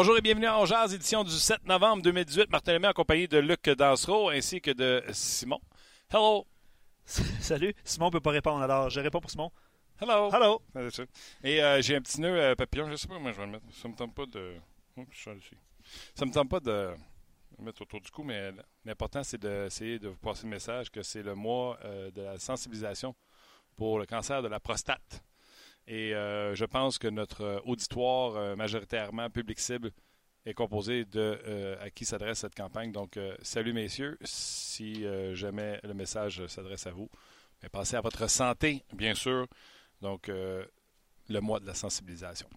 [0.00, 2.48] Bonjour et bienvenue en Jazz, édition du 7 novembre 2018.
[2.50, 5.60] Martin Lemay accompagné de Luc Dansereau ainsi que de Simon.
[6.08, 6.46] Hello!
[7.04, 9.52] Salut, Simon ne peut pas répondre, alors je réponds pour Simon.
[10.00, 10.30] Hello!
[10.32, 10.62] Hello!
[11.44, 13.52] Et euh, j'ai un petit nœud euh, papillon, je sais pas comment je vais le
[13.52, 13.66] mettre.
[13.72, 14.54] Ça me tente pas de.
[16.14, 16.94] Ça me tente pas de
[17.58, 18.52] le mettre autour du cou, mais
[18.86, 22.38] l'important c'est d'essayer de vous passer le message que c'est le mois euh, de la
[22.38, 23.14] sensibilisation
[23.76, 25.22] pour le cancer de la prostate.
[25.86, 29.90] Et euh, je pense que notre euh, auditoire, euh, majoritairement public cible,
[30.46, 32.92] est composé de à qui s'adresse cette campagne.
[32.92, 37.10] Donc, salut messieurs, si jamais le message s'adresse à vous,
[37.62, 39.46] mais pensez à votre santé, bien sûr.
[40.00, 42.48] Donc, le mois de la sensibilisation.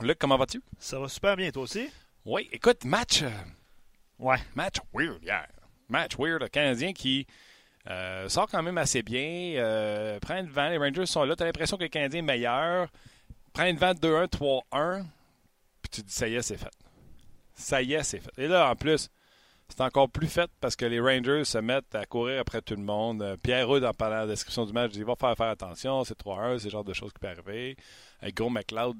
[0.00, 0.60] Luc, comment vas-tu?
[0.76, 1.88] Ça va super bien, toi aussi?
[2.24, 3.22] Oui, écoute, match.
[4.18, 4.38] ouais.
[4.56, 5.46] Match weird, yeah.
[5.88, 7.28] Match weird, le Canadien qui
[7.90, 9.54] euh, sort quand même assez bien.
[9.56, 10.68] Euh, prend le vent.
[10.68, 11.36] Les Rangers sont là.
[11.36, 12.88] Tu as l'impression que le Canadien est meilleur.
[13.52, 14.28] Prend le vent 2-1,
[14.72, 15.04] 3-1.
[15.82, 16.72] Puis tu te dis, ça y est, c'est fait.
[17.54, 18.32] Ça y est, c'est fait.
[18.38, 19.10] Et là, en plus,
[19.68, 22.82] c'est encore plus fait parce que les Rangers se mettent à courir après tout le
[22.82, 23.22] monde.
[23.22, 26.04] Euh, Pierre Rudd, en parlant de la description du match, dit va faire, faire attention,
[26.04, 27.76] c'est 3-1, c'est le genre de choses qui peuvent arriver.
[28.22, 28.96] Avec Gros McLeod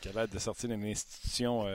[0.00, 1.62] qui avait de sortir d'une institution.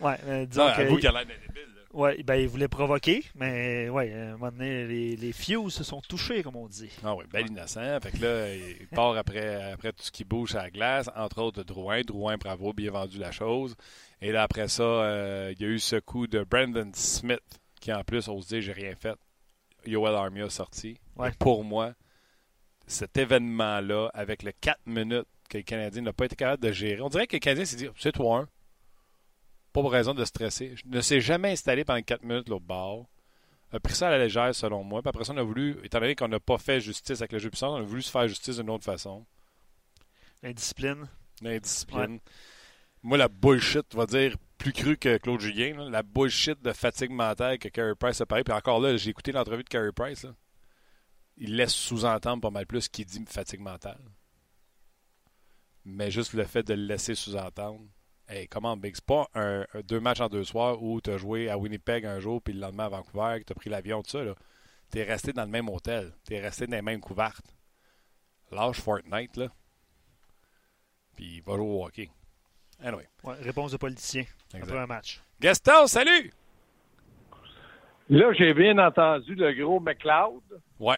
[0.00, 0.82] ouais, mais disons non, que.
[0.88, 1.81] Vous qui a l'air débile.
[1.94, 6.00] Oui, ben, il voulait provoquer, mais ouais, à un moment donné, les, les se sont
[6.00, 6.90] touchés, comme on dit.
[7.04, 8.00] Ah oui, bel innocent.
[8.00, 11.42] Fait que là, il part après, après tout ce qui bouge à la glace, entre
[11.42, 12.00] autres Drouin.
[12.00, 13.76] Drouin, bravo, bien vendu la chose.
[14.22, 17.42] Et là, après ça, euh, il y a eu ce coup de Brandon Smith,
[17.80, 19.16] qui en plus, on se dit, j'ai rien fait.
[19.84, 20.96] Yoel Armia sorti.
[21.16, 21.32] Ouais.
[21.38, 21.92] Pour moi,
[22.86, 27.02] cet événement-là, avec le 4 minutes que le Canadien n'a pas été capable de gérer,
[27.02, 28.48] on dirait que le Canadien s'est dit, c'est toi un
[29.72, 30.74] pas pour raison de stresser.
[30.76, 33.08] Je ne s'est jamais installé pendant 4 minutes l'autre bord.
[33.72, 35.00] A pris ça à la légère, selon moi.
[35.00, 37.38] Puis après ça, on a voulu, étant donné qu'on n'a pas fait justice avec le
[37.38, 39.24] jeu puissant, on a voulu se faire justice d'une autre façon.
[40.42, 41.08] L'indiscipline.
[41.40, 42.20] L'indiscipline.
[43.02, 45.88] Moi, la bullshit, va dire plus cru que Claude Julien.
[45.88, 48.44] La bullshit de fatigue mentale que Carey Price a parlé.
[48.44, 50.26] Puis encore là, j'ai écouté l'entrevue de Carey Price.
[51.38, 54.00] Il laisse sous-entendre pas mal plus qu'il dit fatigue mentale.
[55.84, 57.80] Mais juste le fait de le laisser sous-entendre,
[58.34, 58.94] Hey, comment, Big?
[58.94, 62.18] C'est pas un, deux matchs en deux soirs où tu as joué à Winnipeg un
[62.18, 64.24] jour, puis le lendemain à Vancouver, que tu as pris l'avion, tout ça.
[64.90, 66.14] Tu es resté dans le même hôtel.
[66.26, 67.54] Tu es resté dans les mêmes couvertes.
[68.50, 69.48] Lâche Fortnite, là.
[71.14, 72.08] Puis va jouer au hockey.
[72.82, 73.06] Anyway.
[73.22, 74.22] Ouais, réponse de politicien
[74.54, 74.62] exact.
[74.62, 75.20] après un match.
[75.38, 76.32] Gaston, salut!
[78.08, 80.42] Là, j'ai bien entendu le gros McLeod.
[80.80, 80.96] Ouais.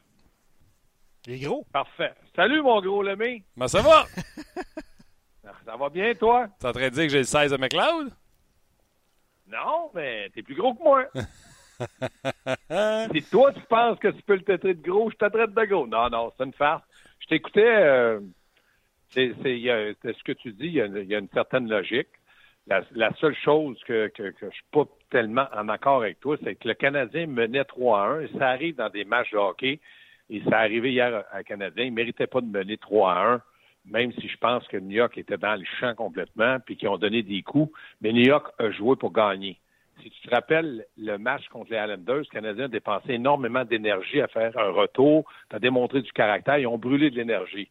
[1.26, 1.66] Les gros?
[1.72, 2.14] Parfait.
[2.36, 3.42] Salut, mon gros Lemay.
[3.56, 4.06] Ben, ça va?
[5.64, 6.48] Ça va bien, toi?
[6.58, 8.10] T'es en train de dire que j'ai le 16 de McLeod?
[9.46, 11.04] Non, mais t'es plus gros que moi.
[13.12, 15.64] si toi, tu penses que tu peux le traiter de gros, je te traite de
[15.64, 15.86] gros.
[15.86, 16.82] Non, non, c'est une farce.
[17.20, 17.62] Je t'écoutais.
[17.62, 18.20] Euh,
[19.10, 22.08] c'est, ce que tu dis, il y, a, il y a une certaine logique.
[22.66, 26.36] La, la seule chose que, que, que, je suis pas tellement en accord avec toi,
[26.42, 29.36] c'est que le Canadien menait 3 à 1 et ça arrive dans des matchs de
[29.36, 29.80] hockey.
[30.30, 31.84] Et ça arrivé hier à Canadien.
[31.84, 33.42] Il ne méritait pas de mener 3 à 1
[33.84, 36.98] même si je pense que New York était dans le champ complètement, puis qu'ils ont
[36.98, 39.58] donné des coups, mais New York a joué pour gagner.
[40.02, 44.20] Si tu te rappelles le match contre les Islanders, les Canadiens ont dépensé énormément d'énergie
[44.20, 47.68] à faire un retour, à démontré du caractère, ils ont brûlé de l'énergie.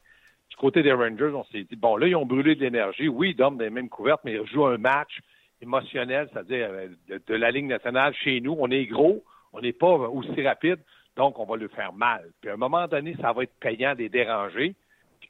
[0.50, 3.07] Du côté des Rangers, on s'est dit, bon, là, ils ont brûlé de l'énergie.
[3.07, 5.19] Oui, ils dorment dans les mêmes couvertes, mais ils jouent un match
[5.62, 8.56] émotionnel, c'est-à-dire euh, de, de, la Ligue nationale chez nous.
[8.57, 10.80] On est gros, on n'est pas aussi rapide,
[11.16, 12.30] donc on va le faire mal.
[12.40, 14.75] Puis à un moment donné, ça va être payant des déranger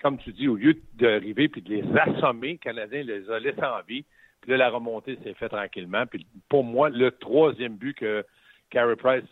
[0.03, 3.63] comme tu dis, au lieu d'arriver puis de les assommer, le Canadien les a laissés
[3.63, 4.03] en vie.
[4.41, 6.05] Puis là, la remontée s'est faite tranquillement.
[6.05, 8.25] Puis pour moi, le troisième but que
[8.69, 9.23] Carey Price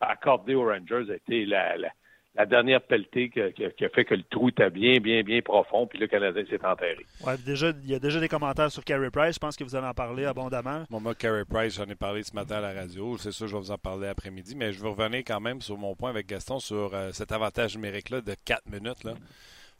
[0.00, 4.24] a accordé aux Rangers a été la, la, dernière pelletée qui, a fait que le
[4.24, 5.86] trou était bien, bien, bien profond.
[5.86, 7.06] Puis le Canadien s'est enterré.
[7.24, 9.36] Ouais, déjà, il y a déjà des commentaires sur Carey Price.
[9.36, 10.84] Je pense que vous allez en parler abondamment.
[10.90, 13.16] moi, Carey Price, j'en ai parlé ce matin à la radio.
[13.18, 14.56] C'est sûr, je vais vous en parler après-midi.
[14.56, 17.76] Mais je veux revenir quand même sur mon point avec Gaston sur euh, cet avantage
[17.76, 19.04] numérique-là de 4 minutes.
[19.04, 19.14] Là.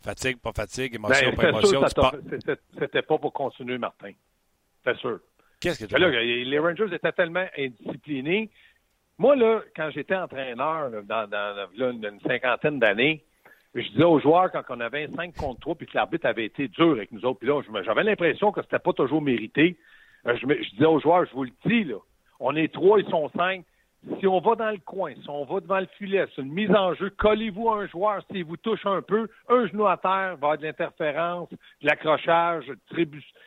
[0.02, 1.82] Fatigue, pas fatigue, émotion, ben, pas émotion.
[2.78, 4.12] C'était pas pour continuer, Martin.
[4.84, 5.19] C'est sûr.
[5.60, 8.50] Qu'est-ce que tu là, Les Rangers étaient tellement indisciplinés.
[9.19, 13.25] Moi, là, quand j'étais entraîneur dans, dans une cinquantaine d'années,
[13.75, 16.69] je disais aux joueurs quand on avait 5 contre 3 puis que l'arbitre avait été
[16.69, 19.76] dur avec nous autres, puis là, j'avais l'impression que c'était pas toujours mérité.
[20.26, 21.96] Euh, je, je, disais aux joueurs, je vous le dis, là,
[22.40, 23.64] on est trois, ils sont cinq
[24.18, 26.70] si on va dans le coin, si on va devant le filet, c'est une mise
[26.70, 30.10] en jeu, collez-vous à un joueur, s'il vous touche un peu, un genou à terre,
[30.10, 32.64] va avoir de l'interférence, de l'accrochage,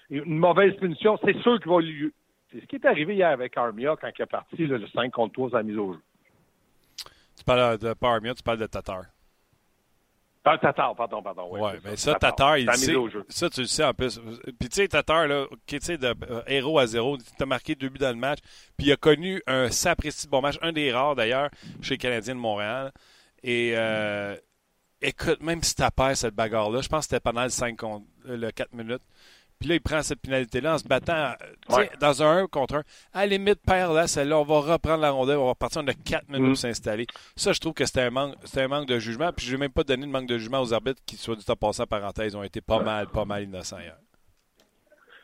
[0.09, 2.13] une mauvaise punition, c'est sûr qu'il va lieu.
[2.51, 5.33] C'est ce qui est arrivé hier avec Armia quand il est parti le 5 contre
[5.33, 5.99] 3 à la mise au jeu.
[7.37, 9.03] Tu parles de pas Armia, tu parles de Tatar.
[10.45, 11.47] Ah, Tatar, pardon, pardon.
[11.51, 12.95] Oui, ouais, mais ça, Tatar, il sait.
[13.27, 14.19] Ça, tu le sais en plus.
[14.59, 17.89] Puis, tu sais, Tatar, là, qui de euh, héros à zéro, il a marqué deux
[17.89, 18.39] buts dans le match.
[18.77, 21.49] Puis, il a connu un sapristi bon match, un des rares d'ailleurs,
[21.81, 22.91] chez les Canadiens de Montréal.
[23.43, 24.35] Et, euh,
[25.01, 28.05] écoute, même si tu perdu cette bagarre-là, je pense que c'était pendant le 5 contre,
[28.25, 29.03] le 4 minutes.
[29.59, 31.33] Puis là, il prend cette pénalité-là en se battant
[31.99, 32.83] dans un 1 contre 1.
[33.13, 35.91] À la limite, père là, celle-là, on va reprendre la rondelle, on va partir de
[35.91, 36.55] 4 minutes pour mm.
[36.55, 37.07] s'installer.
[37.35, 39.31] Ça, je trouve que c'était un, manque, un manque de jugement.
[39.35, 41.43] Puis je n'ai même pas donné de manque de jugement aux arbitres qui, soit du
[41.43, 43.97] temps passé en parenthèse, ont été pas mal, pas mal innocents hier.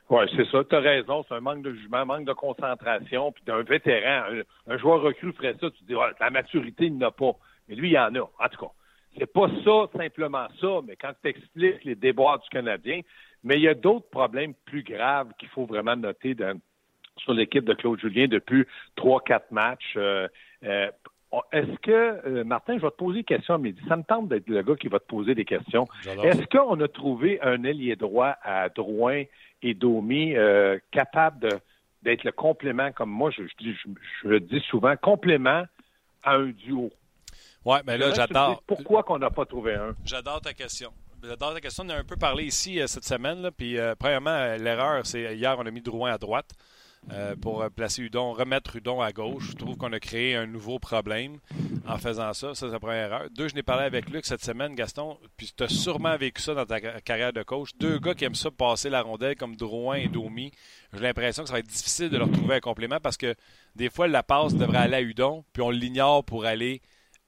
[0.10, 0.64] Oui, c'est ça.
[0.64, 1.24] Tu as raison.
[1.28, 3.32] C'est un manque de jugement, un manque de concentration.
[3.32, 4.26] Puis d'un vétéran,
[4.68, 5.72] un, joueur recru ferait ça.
[5.72, 7.32] Tu te dis, la maturité, il n'a pas.
[7.68, 8.20] Mais lui, il en a.
[8.20, 8.72] En tout cas,
[9.18, 10.82] c'est pas ça, simplement ça.
[10.86, 13.02] Mais quand tu expliques les déboires du Canadien,
[13.46, 16.36] mais il y a d'autres problèmes plus graves qu'il faut vraiment noter
[17.18, 18.66] sur l'équipe de Claude Julien depuis
[18.96, 19.94] trois, quatre matchs.
[19.96, 20.28] Euh,
[20.64, 20.90] euh,
[21.52, 23.80] est-ce que, euh, Martin, je vais te poser une question à midi.
[23.88, 25.88] Ça me tente d'être le gars qui va te poser des questions.
[26.24, 29.24] Est-ce qu'on a trouvé un ailier droit à Drouin
[29.62, 30.34] et Domi
[30.92, 31.62] capable
[32.02, 35.66] d'être le complément, comme moi, je, je, le dis souvent, complément
[36.24, 36.90] à un duo?
[37.64, 38.64] Oui, mais ben là, j'adore.
[38.66, 39.94] Pourquoi qu'on n'a pas trouvé un?
[40.04, 40.92] J'adore ta question
[41.40, 43.50] dans la question, on a un peu parlé ici euh, cette semaine.
[43.56, 46.52] Puis, euh, premièrement, euh, l'erreur, c'est hier, on a mis Drouin à droite
[47.40, 49.52] pour placer Udon, remettre Udon à gauche.
[49.52, 51.38] Je trouve qu'on a créé un nouveau problème
[51.88, 52.56] en faisant ça.
[52.56, 53.30] Ça, c'est la première erreur.
[53.30, 56.56] Deux, je n'ai parlé avec Luc cette semaine, Gaston, puis tu as sûrement vécu ça
[56.56, 57.70] dans ta carrière de coach.
[57.80, 60.50] Deux gars qui aiment ça passer la rondelle comme Drouin et Domi.
[60.94, 63.36] J'ai l'impression que ça va être difficile de leur trouver un complément parce que
[63.76, 66.82] des fois, la passe devrait aller à Udon, puis on l'ignore pour aller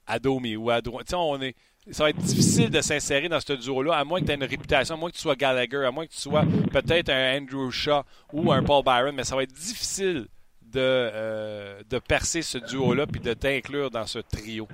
[0.08, 1.04] à Domi ou à Drouin.
[1.08, 1.56] Tu on est
[1.92, 4.44] ça va être difficile de s'insérer dans ce duo-là, à moins que tu aies une
[4.44, 7.72] réputation, à moins que tu sois Gallagher, à moins que tu sois peut-être un Andrew
[7.72, 8.04] Shaw
[8.34, 10.28] ou un Paul Byron, mais ça va être difficile
[10.62, 14.68] de, euh, de percer ce duo-là puis de t'inclure dans ce trio.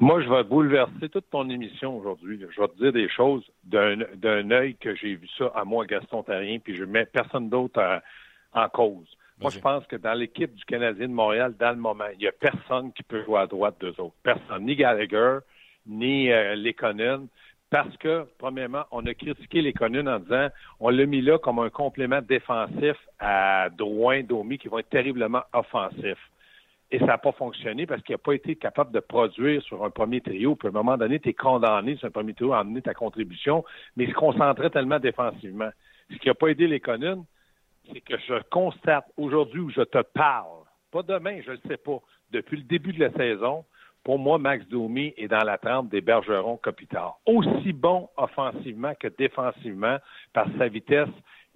[0.00, 2.40] Moi, je vais bouleverser toute ton émission aujourd'hui.
[2.40, 6.22] Je vais te dire des choses d'un œil que j'ai vu ça à moi, Gaston
[6.24, 7.80] Tarien, puis je mets personne d'autre
[8.52, 9.06] en cause.
[9.40, 12.26] Moi, je pense que dans l'équipe du Canadien de Montréal, dans le moment, il n'y
[12.26, 14.14] a personne qui peut jouer à droite d'eux autres.
[14.22, 14.66] Personne.
[14.66, 15.38] Ni Gallagher,
[15.86, 17.28] ni euh, les Lekonen,
[17.70, 20.48] parce que, premièrement, on a critiqué les Lekonen en disant
[20.78, 25.42] on l'a mis là comme un complément défensif à Drouin, Domi, qui vont être terriblement
[25.52, 26.30] offensifs.
[26.90, 29.88] Et ça n'a pas fonctionné parce qu'il n'a pas été capable de produire sur un
[29.88, 30.54] premier trio.
[30.54, 32.92] Puis à un moment donné, tu es condamné sur un premier trio à emmener ta
[32.92, 33.64] contribution,
[33.96, 35.70] mais il se concentrait tellement défensivement.
[36.10, 37.24] Ce qui n'a pas aidé les Lekonen,
[37.90, 41.78] c'est que je constate aujourd'hui où je te parle, pas demain, je ne le sais
[41.78, 41.98] pas,
[42.30, 43.64] depuis le début de la saison,
[44.04, 47.18] pour moi, Max Domi est dans la trempe des Bergerons Copitard.
[47.26, 49.98] Aussi bon offensivement que défensivement
[50.32, 51.08] par sa vitesse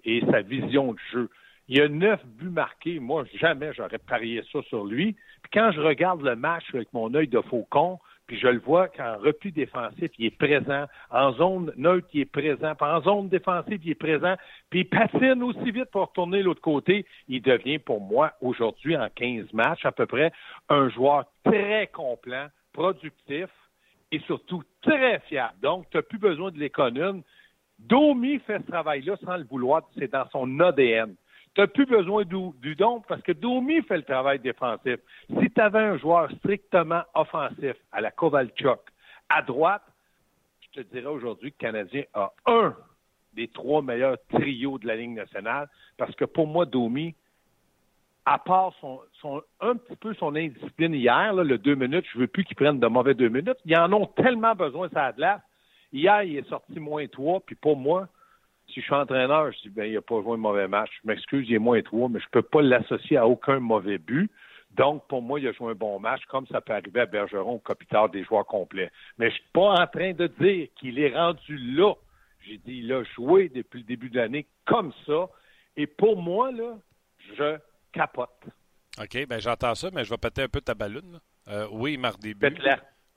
[0.05, 1.29] et sa vision de jeu.
[1.67, 2.99] Il y a neuf buts marqués.
[2.99, 5.13] Moi, jamais j'aurais parié ça sur lui.
[5.41, 8.89] Puis quand je regarde le match avec mon œil de faucon, puis je le vois
[8.89, 10.85] qu'en repli défensif, il est présent.
[11.09, 12.75] En zone neutre, il est présent.
[12.75, 14.35] Puis en zone défensive, il est présent.
[14.69, 17.05] Puis il patine aussi vite pour retourner l'autre côté.
[17.29, 20.33] Il devient pour moi, aujourd'hui, en 15 matchs à peu près,
[20.67, 23.47] un joueur très complet, productif
[24.11, 25.55] et surtout très fiable.
[25.61, 27.23] Donc, tu n'as plus besoin de l'économie.
[27.79, 29.83] Domi fait ce travail-là sans le vouloir.
[29.97, 31.15] C'est dans son ADN.
[31.57, 34.97] Tu n'as plus besoin du don parce que Domi fait le travail défensif.
[35.27, 38.79] Si tu avais un joueur strictement offensif à la Kovalchuk,
[39.27, 39.81] à droite,
[40.61, 42.75] je te dirais aujourd'hui que le Canadien a un
[43.33, 47.15] des trois meilleurs trios de la Ligue nationale parce que pour moi, Domi,
[48.27, 52.43] à part son, un petit peu son indiscipline hier, le deux minutes, je veux plus
[52.43, 53.57] qu'il prenne de mauvais deux minutes.
[53.65, 55.23] Ils en ont tellement besoin, ça de
[55.91, 58.09] Hier, il est sorti moins trois, puis pour moi,
[58.77, 60.91] si je suis entraîneur, je dis, ben, il n'a pas joué un mauvais match.
[61.03, 63.97] Je m'excuse, il est moins trois, mais je ne peux pas l'associer à aucun mauvais
[63.97, 64.29] but.
[64.71, 67.55] Donc, pour moi, il a joué un bon match, comme ça peut arriver à Bergeron
[67.55, 68.91] au Capitard des joueurs complets.
[69.17, 71.93] Mais je ne suis pas en train de dire qu'il est rendu là.
[72.45, 75.27] J'ai dit, il a joué depuis le début de l'année comme ça.
[75.75, 76.77] Et pour moi, là,
[77.35, 77.57] je
[77.91, 78.29] capote.
[79.01, 81.19] OK, ben j'entends ça, mais je vais péter un peu ta ballonne.
[81.47, 82.55] Euh, oui, il marque des buts.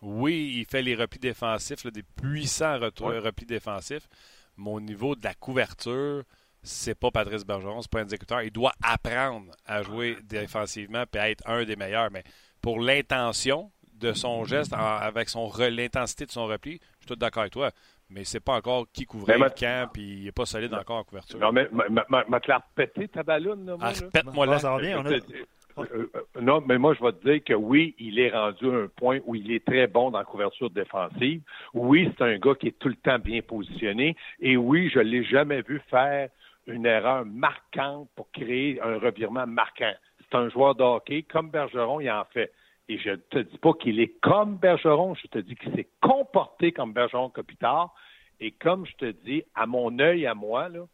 [0.00, 4.08] Oui, il fait les replis défensifs, des puissants replis défensifs
[4.60, 6.22] mon niveau de la couverture,
[6.62, 8.42] c'est pas Patrice Bergeron, c'est pas un exécuteur.
[8.42, 12.10] Il doit apprendre à jouer défensivement et à être un des meilleurs.
[12.10, 12.22] Mais
[12.60, 17.42] pour l'intention de son geste, avec son l'intensité de son repli, je suis tout d'accord
[17.42, 17.70] avec toi.
[18.10, 21.04] Mais c'est pas encore qui couvrait le camp, puis il n'est pas solide encore en
[21.04, 21.38] couverture.
[21.38, 24.58] Non, mais ma, te pété ta ballonne, là, moi, ah, moi là.
[24.58, 25.18] Ça revient, on a...
[25.94, 28.74] Euh, euh, non, mais moi, je vais te dire que oui, il est rendu à
[28.84, 31.42] un point où il est très bon dans la couverture défensive.
[31.74, 34.16] Oui, c'est un gars qui est tout le temps bien positionné.
[34.40, 36.28] Et oui, je ne l'ai jamais vu faire
[36.66, 39.92] une erreur marquante pour créer un revirement marquant.
[40.18, 41.22] C'est un joueur de hockey.
[41.22, 42.52] Comme Bergeron, il en fait.
[42.88, 45.88] Et je ne te dis pas qu'il est comme Bergeron, je te dis qu'il s'est
[46.00, 47.94] comporté comme Bergeron Copitard.
[48.40, 50.86] Et comme je te dis, à mon œil, à moi, là,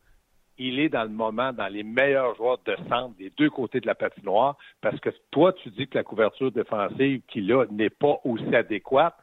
[0.59, 3.87] il est dans le moment dans les meilleurs joueurs de centre des deux côtés de
[3.87, 8.19] la patinoire parce que toi, tu dis que la couverture défensive qu'il a n'est pas
[8.25, 9.15] aussi adéquate.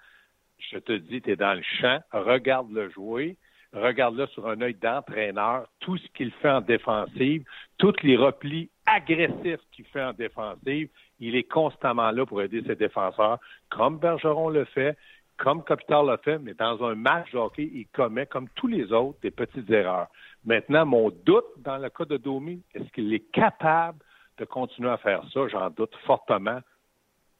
[0.71, 3.37] Je te dis, tu es dans le champ, regarde-le jouer,
[3.73, 7.43] regarde-le sur un œil d'entraîneur, tout ce qu'il fait en défensive,
[7.77, 12.75] tous les replis agressifs qu'il fait en défensive, il est constamment là pour aider ses
[12.75, 14.97] défenseurs, comme Bergeron le fait,
[15.43, 18.93] comme Kopitar l'a fait, mais dans un match de hockey, il commet, comme tous les
[18.93, 20.07] autres, des petites erreurs.
[20.45, 23.99] Maintenant, mon doute dans le cas de Domi, est-ce qu'il est capable
[24.37, 25.49] de continuer à faire ça?
[25.49, 26.61] J'en doute fortement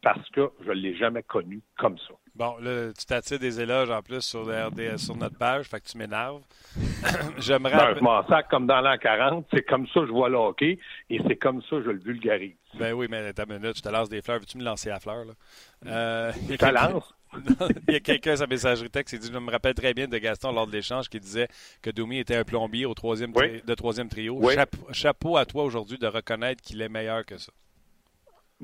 [0.02, 2.14] parce que je ne l'ai jamais connu comme ça.
[2.36, 5.86] Bon, là, tu t'attires des éloges en plus sur, RDS, sur notre page, fait que
[5.88, 6.42] tu m'énerves.
[7.38, 7.78] J'aimerais.
[7.78, 10.38] Ben, je m'en sers comme dans l'an 40, c'est comme ça que je vois le
[10.38, 10.80] hockey
[11.12, 12.56] et c'est comme ça que je le vulgarise.
[12.80, 14.40] Ben oui, mais ta minute, je te lance des fleurs.
[14.40, 15.34] Veux-tu me lancer la fleur, là?
[15.86, 17.14] Euh, je te lance?
[17.88, 20.18] il y a quelqu'un sa messagerie texte qui dit Je me rappelle très bien de
[20.18, 21.48] Gaston lors de l'échange qui disait
[21.82, 24.42] que Domi était un plombier au troisième de troisième trio.
[24.92, 27.52] Chapeau, à toi aujourd'hui de reconnaître qu'il est meilleur que ça.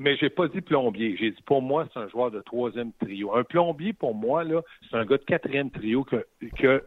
[0.00, 1.14] Mais j'ai pas dit plombier.
[1.18, 3.36] J'ai dit pour moi, c'est un joueur de troisième trio.
[3.36, 6.82] Un plombier, pour moi, là, c'est un gars de quatrième trio que,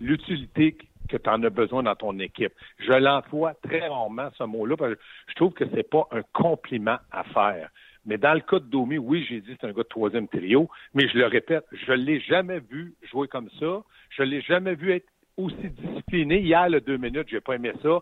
[0.00, 0.76] l'utilité
[1.08, 2.52] que tu en as besoin dans ton équipe.
[2.80, 6.98] Je l'emploie très rarement, ce mot-là, parce que je trouve que c'est pas un compliment
[7.12, 7.70] à faire.
[8.04, 10.68] Mais dans le cas de Domi, oui, j'ai dit c'est un gars de troisième trio,
[10.92, 13.84] mais je le répète, je l'ai jamais vu jouer comme ça.
[14.10, 15.06] Je l'ai jamais vu être
[15.36, 16.40] aussi discipliné.
[16.40, 18.00] Hier, le deux minutes, j'ai pas aimé ça.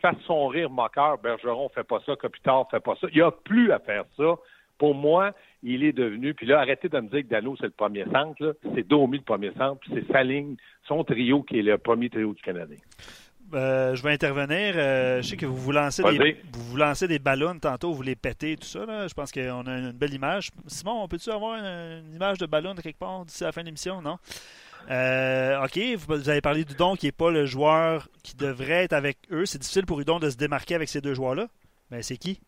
[0.00, 3.06] Face son rire moqueur, Bergeron fait pas ça, Kopitar fait pas ça.
[3.12, 4.36] Il a plus à faire ça.
[4.78, 7.70] Pour moi, il est devenu, puis là, arrêtez de me dire que Dano, c'est le
[7.70, 10.56] premier centre, c'est Domi le premier centre, puis c'est sa ligne,
[10.88, 12.78] son trio qui est le premier trio du Canadien.
[13.52, 14.74] Euh, je vais intervenir.
[14.76, 18.02] Euh, je sais que vous vous lancez des, vous vous lancez des ballons tantôt, vous
[18.02, 19.08] les pétez, tout ça.
[19.08, 20.50] Je pense qu'on a une belle image.
[20.66, 24.00] Simon, on peut-tu avoir une, image de ballon quelque part d'ici la fin de l'émission,
[24.00, 24.18] non?
[24.90, 29.18] Euh, OK, vous, avez parlé d'Udon qui n'est pas le joueur qui devrait être avec
[29.30, 29.46] eux.
[29.46, 31.48] C'est difficile pour Udon de se démarquer avec ces deux joueurs-là.
[31.90, 32.40] Mais c'est qui?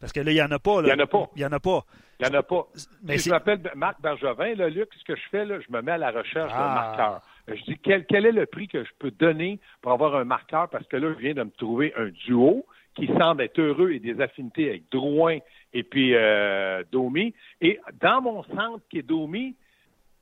[0.00, 0.80] Parce que là, il n'y en a pas.
[0.80, 1.30] Il n'y en a pas.
[1.34, 1.84] Il n'y en a pas.
[2.20, 2.66] Il n'y en a pas.
[3.02, 5.82] Mais si je m'appelle Marc Bergevin, là, Luc, ce que je fais, là, je me
[5.82, 6.74] mets à la recherche d'un ah.
[6.74, 7.22] marqueur.
[7.48, 10.68] Je dis quel, quel, est le prix que je peux donner pour avoir un marqueur?
[10.68, 14.00] Parce que là, je viens de me trouver un duo qui semble être heureux et
[14.00, 15.38] des affinités avec Drouin
[15.72, 17.34] et puis euh, Domi.
[17.60, 19.54] Et dans mon centre qui est Domi,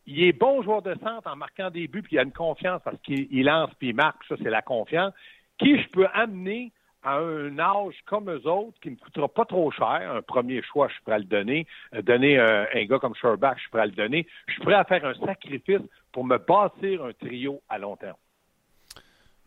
[0.06, 2.80] il est bon joueur de centre en marquant des buts, puis il a une confiance
[2.84, 5.12] parce qu'il lance puis il marque, ça c'est la confiance.
[5.58, 6.72] Qui je peux amener
[7.02, 10.12] à un âge comme eux autres qui ne me coûtera pas trop cher.
[10.12, 11.66] Un premier choix, je suis prêt à le donner.
[11.94, 14.26] Euh, donner un, un gars comme Sherbach, je suis prêt à le donner.
[14.48, 15.82] Je suis prêt à faire un sacrifice
[16.12, 18.16] pour me bâtir un trio à long terme.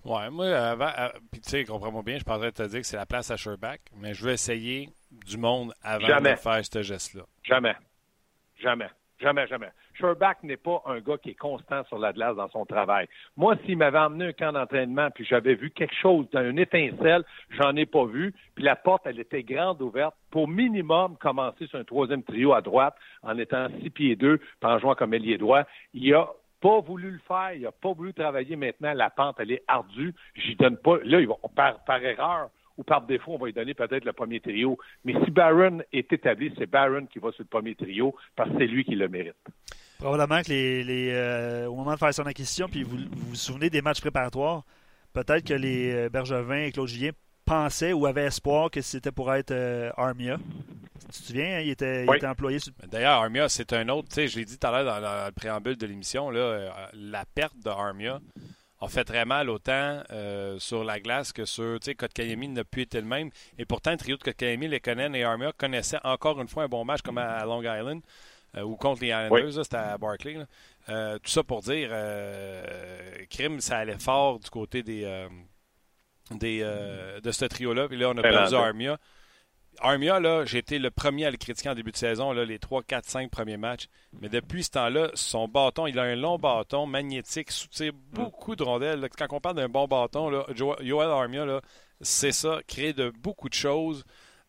[0.06, 2.96] Ouais, moi, avant, euh, puis tu sais, comprends-moi bien, je pensais te dire que c'est
[2.96, 7.24] la place à Sherbach, mais je veux essayer du monde avant de faire ce geste-là.
[7.44, 7.76] Jamais.
[8.62, 8.90] Jamais.
[9.20, 9.70] Jamais, jamais.
[10.00, 13.08] Sherbach n'est pas un gars qui est constant sur la glace dans son travail.
[13.36, 17.76] Moi, s'il m'avait emmené un camp d'entraînement, puis j'avais vu quelque chose, une étincelle, j'en
[17.76, 21.84] ai pas vu, puis la porte, elle était grande ouverte pour minimum commencer sur un
[21.84, 25.64] troisième trio à droite en étant six pieds deux, puis en jouant comme ailier droit.
[25.94, 26.28] Il a
[26.62, 30.14] pas voulu le faire, il a pas voulu travailler maintenant, la pente, elle est ardue,
[30.36, 33.54] j'y donne pas, là, ils vont, par, par erreur, ou par défaut, on va lui
[33.54, 34.78] donner peut-être le premier trio.
[35.04, 38.58] Mais si Barron est établi, c'est Barron qui va sur le premier trio parce que
[38.58, 39.36] c'est lui qui le mérite.
[40.00, 43.82] Probablement que les, euh, au moment de faire son acquisition, puis vous vous, souvenez des
[43.82, 44.64] matchs préparatoires,
[45.12, 47.12] peut-être que les euh, Bergevin et Claude Julien
[47.44, 50.38] pensaient ou avaient espoir que c'était pour être euh, Armia.
[51.02, 52.60] Tu te souviens, hein, il, était, employé.
[52.88, 55.32] D'ailleurs, Armia, c'est un autre, tu sais, je l'ai dit tout à l'heure dans, le
[55.34, 58.22] préambule de l'émission, la perte de Armia
[58.80, 60.02] a fait très mal autant
[60.60, 63.32] sur la glace que sur, tu sais, Kotkaniemi n'a plus été le même.
[63.58, 66.86] Et pourtant, le trio de Kotkaniemi, Lekonen et Armia connaissaient encore une fois un bon
[66.86, 68.02] match comme à Long Island.
[68.58, 70.38] Euh, ou contre les Islanders, c'était à Barclay.
[70.90, 72.64] Euh, tout ça pour dire, euh,
[73.30, 75.28] crime, ça allait fort du côté des,
[76.32, 76.60] des
[77.24, 77.88] de ce trio-là.
[77.88, 78.98] Puis là, on a perdu Armia.
[79.82, 82.60] Armia, là, j'ai été le premier à le critiquer en début de saison, là, les
[82.60, 83.88] 3, 4, 5 premiers matchs.
[84.20, 88.64] Mais depuis ce temps-là, son bâton, il a un long bâton magnétique, soutient beaucoup de
[88.64, 89.08] rondelles.
[89.18, 91.62] Quand on parle d'un bon bâton, là, Joel Armia,
[92.02, 94.04] c'est ça, créer de beaucoup de choses.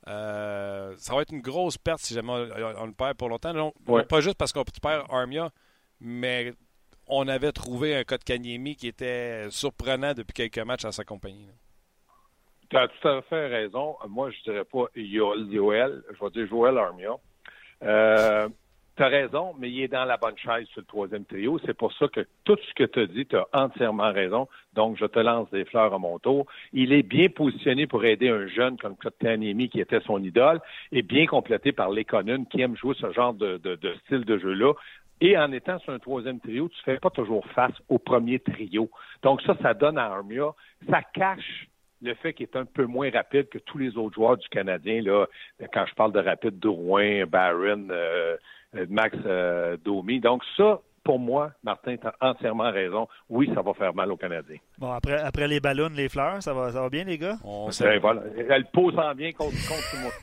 [0.09, 3.53] Euh, ça va être une grosse perte si jamais on, le perd pour longtemps.
[3.53, 3.73] Non,
[4.05, 5.51] Pas juste parce qu'on perd Armia,
[6.01, 6.55] mais
[7.07, 11.49] on avait trouvé un code Kanyemi qui était surprenant depuis quelques matchs à sa compagnie.
[12.71, 13.97] Tu as tout à fait raison.
[14.09, 17.17] Moi, je dirais pas Yoel, je vais dire Joel Armia.
[17.83, 18.49] Euh,
[19.01, 21.59] tu as raison, mais il est dans la bonne chaise sur le troisième trio.
[21.65, 24.47] C'est pour ça que tout ce que tu as dit, tu as entièrement raison.
[24.75, 26.45] Donc, je te lance des fleurs à mon tour.
[26.75, 30.61] Il est bien positionné pour aider un jeune comme Kotkaniemi, qui était son idole,
[30.93, 34.75] et bien complété par Lekonen, qui aime jouer ce genre de, de style de jeu-là.
[35.23, 38.39] Et en étant sur un troisième trio, tu ne fais pas toujours face au premier
[38.39, 38.91] trio.
[39.23, 40.53] Donc ça, ça donne à Armia,
[40.91, 41.69] ça cache
[42.03, 45.03] le fait qu'il est un peu moins rapide que tous les autres joueurs du Canadien.
[45.03, 45.27] Là,
[45.73, 48.37] quand je parle de rapide, Drouin, Barron, euh,
[48.89, 50.21] Max euh, Domi.
[50.21, 53.09] Donc ça, pour moi, Martin, tu as entièrement raison.
[53.29, 54.59] Oui, ça va faire mal aux Canadiens.
[54.79, 57.37] Bon, après, après les ballons, les fleurs, ça va, ça va bien, les gars?
[57.45, 58.23] On ben, voilà.
[58.49, 60.13] Elle pose en bien contre, contre moi.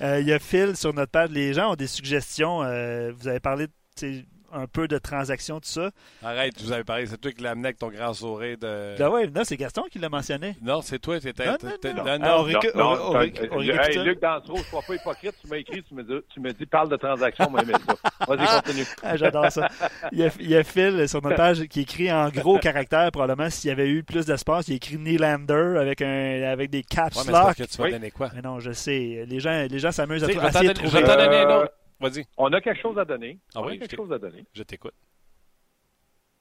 [0.00, 1.30] Euh, il y a Phil sur notre page.
[1.30, 2.58] Les gens ont des suggestions.
[2.58, 5.90] vous avez parlé de un peu de transactions, tout ça.
[6.22, 8.96] Arrête, vous avez parlé, c'est toi qui l'as amené avec ton grand sourire de.
[8.98, 10.56] Ben ouais, non, c'est Gaston qui l'a mentionné.
[10.62, 11.46] Non, c'est toi, c'était.
[11.46, 12.04] Non, non, non.
[12.04, 16.24] non, non, Luc Dansereau, je ne sois pas hypocrite, tu m'as écrit, tu me, dis,
[16.32, 18.26] tu me dis, parle de transactions, moi, ça.
[18.26, 18.86] Vas-y, continue.
[19.02, 19.68] Ah, j'adore ça.
[20.12, 23.10] Il y, a, il y, a, Phil sur notre page qui écrit en gros caractère,
[23.10, 27.16] probablement, s'il y avait eu plus d'espace, il écrit Nylander avec, un, avec des caps
[27.16, 27.56] ouais, lock.
[27.56, 28.30] Que tu vas donner quoi?
[28.34, 29.24] Mais non, je sais.
[29.28, 30.90] Les gens, les gens s'amusent à, essayer de trouver.
[30.90, 31.72] Je vais t'en donner un autre.
[32.00, 32.24] Vas-y.
[32.36, 33.38] On a quelque chose à donner.
[33.54, 34.44] Ah on a quelque chose à donner.
[34.54, 34.94] Je t'écoute.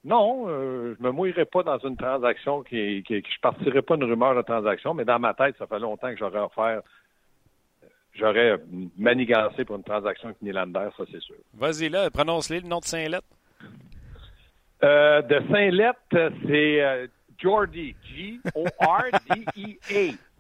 [0.03, 3.95] Non, euh, je me mouillerai pas dans une transaction qui, qui, qui je partirai pas
[3.95, 6.81] une rumeur de transaction, mais dans ma tête, ça fait longtemps que j'aurais offert
[8.17, 8.57] j'aurais
[8.97, 11.35] manigancé pour une transaction avec Nylander, ça c'est sûr.
[11.53, 13.27] Vas-y là, prononce-les le nom de Saint-Lettre.
[14.83, 18.67] Euh, de Saint-Lettre, c'est euh, Jordy, G-O-R-D-E-A.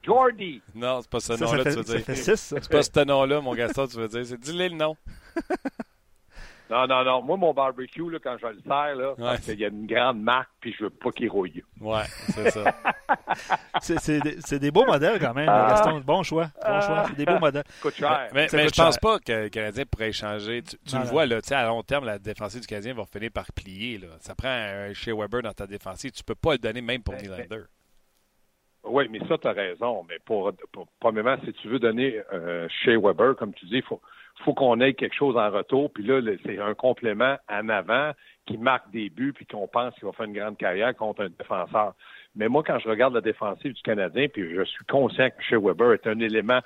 [0.07, 0.61] Jordy.
[0.73, 2.15] Non, c'est pas ce nom-là, tu veux dire.
[2.15, 4.25] C'est pas ce nom-là, mon Gaston, tu veux dire.
[4.25, 4.95] C'est dis-le le nom.
[6.69, 7.21] Non, non, non.
[7.21, 10.21] Moi, mon barbecue, là, quand je le sers, là, parce qu'il y a une grande
[10.21, 11.63] marque, puis je veux pas qu'il rouille.
[11.79, 12.75] Ouais, c'est ça.
[13.81, 16.01] c'est des, des beaux modèles quand même, Gaston.
[16.01, 16.51] Bon choix.
[16.61, 17.05] Bon choix.
[17.07, 17.63] C'est des beaux modèles.
[17.81, 18.29] Coûte cher.
[18.33, 20.61] Mais, mais je pense pas que le Canadien pourrait échanger.
[20.61, 23.45] Tu, tu le vois, là, à long terme, la défensive du Canadien va finir par
[23.53, 23.97] plier.
[23.97, 24.07] Là.
[24.19, 26.11] Ça prend un chez Weber dans ta défensive.
[26.11, 27.63] Tu peux pas le donner même pour ben, Nylander.
[28.83, 30.05] Oui, mais ça, tu as raison.
[30.07, 30.51] Mais pour,
[30.99, 34.01] premièrement, si tu veux donner euh, chez Weber, comme tu dis, il faut,
[34.45, 35.91] faut qu'on ait quelque chose en retour.
[35.91, 38.11] Puis là, c'est un complément en avant
[38.45, 41.29] qui marque des buts puis qu'on pense qu'il va faire une grande carrière contre un
[41.29, 41.93] défenseur.
[42.35, 45.57] Mais moi, quand je regarde la défensive du Canadien, puis je suis conscient que chez
[45.57, 46.61] Weber est un élément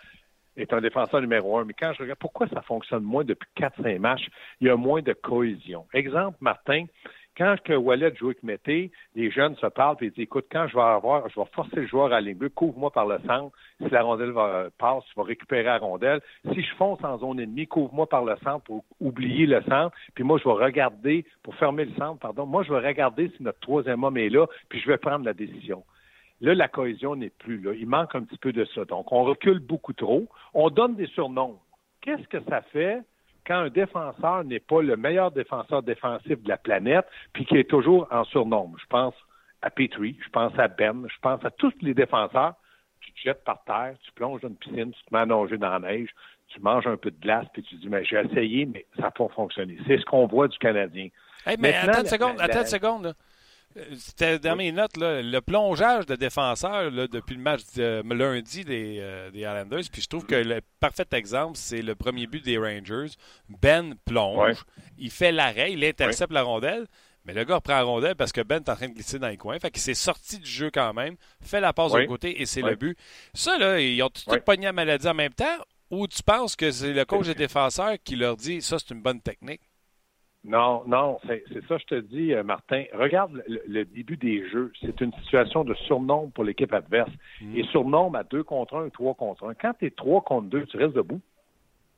[0.57, 1.65] est un défenseur numéro un.
[1.65, 4.27] Mais quand je regarde pourquoi ça fonctionne moins depuis 4-5 matchs,
[4.59, 5.85] il y a moins de cohésion.
[5.93, 6.85] Exemple, Martin,
[7.41, 10.75] quand que Wallet joue avec Mété, les jeunes se parlent et disent Écoute, quand je
[10.75, 13.55] vais avoir, je vais forcer le joueur à aller couvre-moi par le centre.
[13.79, 14.31] Si la rondelle
[14.77, 16.21] passe, tu vas récupérer la rondelle.
[16.53, 19.91] Si je fonce en zone ennemie, couvre-moi par le centre pour oublier le centre.
[20.13, 23.41] Puis moi, je vais regarder, pour fermer le centre, pardon, moi, je vais regarder si
[23.41, 25.83] notre troisième homme est là, puis je vais prendre la décision.
[26.41, 27.73] Là, la cohésion n'est plus là.
[27.73, 28.85] Il manque un petit peu de ça.
[28.85, 30.27] Donc, on recule beaucoup trop.
[30.53, 31.57] On donne des surnoms.
[32.01, 33.01] Qu'est-ce que ça fait
[33.45, 37.69] quand un défenseur n'est pas le meilleur défenseur défensif de la planète, puis qui est
[37.69, 38.77] toujours en surnombre.
[38.79, 39.13] Je pense
[39.61, 42.55] à Petrie, je pense à Ben, je pense à tous les défenseurs.
[43.01, 45.57] Tu te jettes par terre, tu plonges dans une piscine, tu te mets à nager
[45.57, 46.09] dans la neige,
[46.49, 49.11] tu manges un peu de glace, puis tu dis, mais j'ai essayé, mais ça n'a
[49.11, 49.77] pas fonctionné.
[49.87, 51.07] C'est ce qu'on voit du Canadien.
[51.59, 53.15] mais attends une seconde, attends une seconde.
[53.97, 58.97] C'était dans mes notes, là, le plongeage de défenseurs depuis le match de lundi des,
[58.99, 59.83] euh, des Islanders.
[59.91, 63.11] Puis je trouve que le parfait exemple, c'est le premier but des Rangers.
[63.49, 64.63] Ben plonge,
[64.97, 66.87] il fait l'arrêt, il intercepte la rondelle.
[67.23, 69.27] Mais le gars reprend la rondelle parce que Ben est en train de glisser dans
[69.27, 69.59] les coins.
[69.59, 72.63] Fait qu'il s'est sorti du jeu quand même, fait la passe de côté et c'est
[72.63, 72.97] le but.
[73.33, 75.57] Ça, là, ils ont tout pogné à maladie en même temps
[75.91, 79.01] ou tu penses que c'est le coach des défenseurs qui leur dit ça, c'est une
[79.01, 79.61] bonne technique?
[80.43, 82.85] Non, non, c'est ça, je te dis, euh, Martin.
[82.93, 84.71] Regarde le, début des jeux.
[84.81, 87.11] C'est une situation de surnombre pour l'équipe adverse.
[87.41, 87.57] Mm.
[87.57, 89.53] Et surnombre à deux contre un, trois contre un.
[89.53, 91.21] Quand tu es trois contre deux, tu restes debout.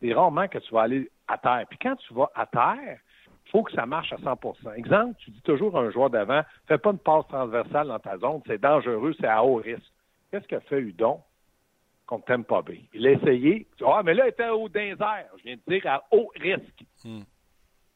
[0.01, 1.65] C'est rarement que tu vas aller à terre.
[1.69, 2.99] Puis quand tu vas à terre,
[3.45, 6.41] il faut que ça marche à 100% Exemple, tu dis toujours à un joueur d'avant,
[6.67, 9.91] fais pas une passe transversale dans ta zone, c'est dangereux, c'est à haut risque.
[10.31, 11.21] Qu'est-ce qu'a fait Udon
[12.05, 12.81] contre Tampa Bay?
[12.93, 13.67] Il a essayé.
[13.85, 15.27] Ah, mais là, il était au désert.
[15.37, 16.83] Je viens de dire à haut risque.
[17.05, 17.21] Mm.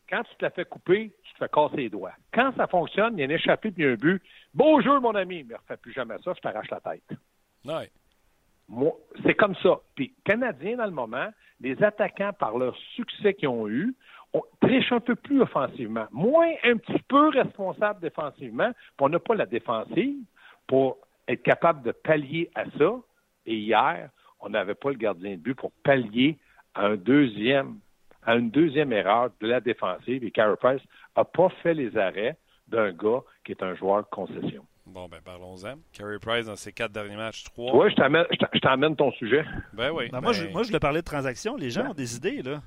[0.10, 2.14] Quand tu te la fais couper, tu te fais casser les doigts.
[2.34, 4.22] Quand ça fonctionne, il y a une échappée puis un but.
[4.54, 7.18] Beau jeu, mon ami, mais refais plus jamais ça, je t'arrache la tête.
[7.66, 7.90] Ouais.
[8.70, 8.94] Moi,
[9.24, 9.80] c'est comme ça.
[9.96, 13.96] Puis, Canadiens, dans le moment, les attaquants, par leur succès qu'ils ont eu,
[14.34, 19.20] on triche un peu plus offensivement, moins un petit peu responsable défensivement, puis on n'a
[19.20, 20.18] pas la défensive
[20.68, 22.96] pour être capable de pallier à ça.
[23.46, 26.38] Et hier, on n'avait pas le gardien de but pour pallier
[26.74, 27.80] à un deuxième
[28.28, 30.82] à une deuxième erreur de la défensive et Carey Price
[31.16, 32.38] n'a pas fait les arrêts
[32.68, 34.64] d'un gars qui est un joueur de concession.
[34.86, 35.76] Bon, ben parlons-en.
[35.94, 37.76] Carey Price, dans ses quatre derniers matchs, trois.
[37.76, 39.46] Oui, je t'amène ton sujet.
[39.74, 40.10] Ben oui.
[40.12, 41.56] Ben, moi, je, moi, je voulais parler de transactions.
[41.56, 42.62] Les gens ont des idées, là.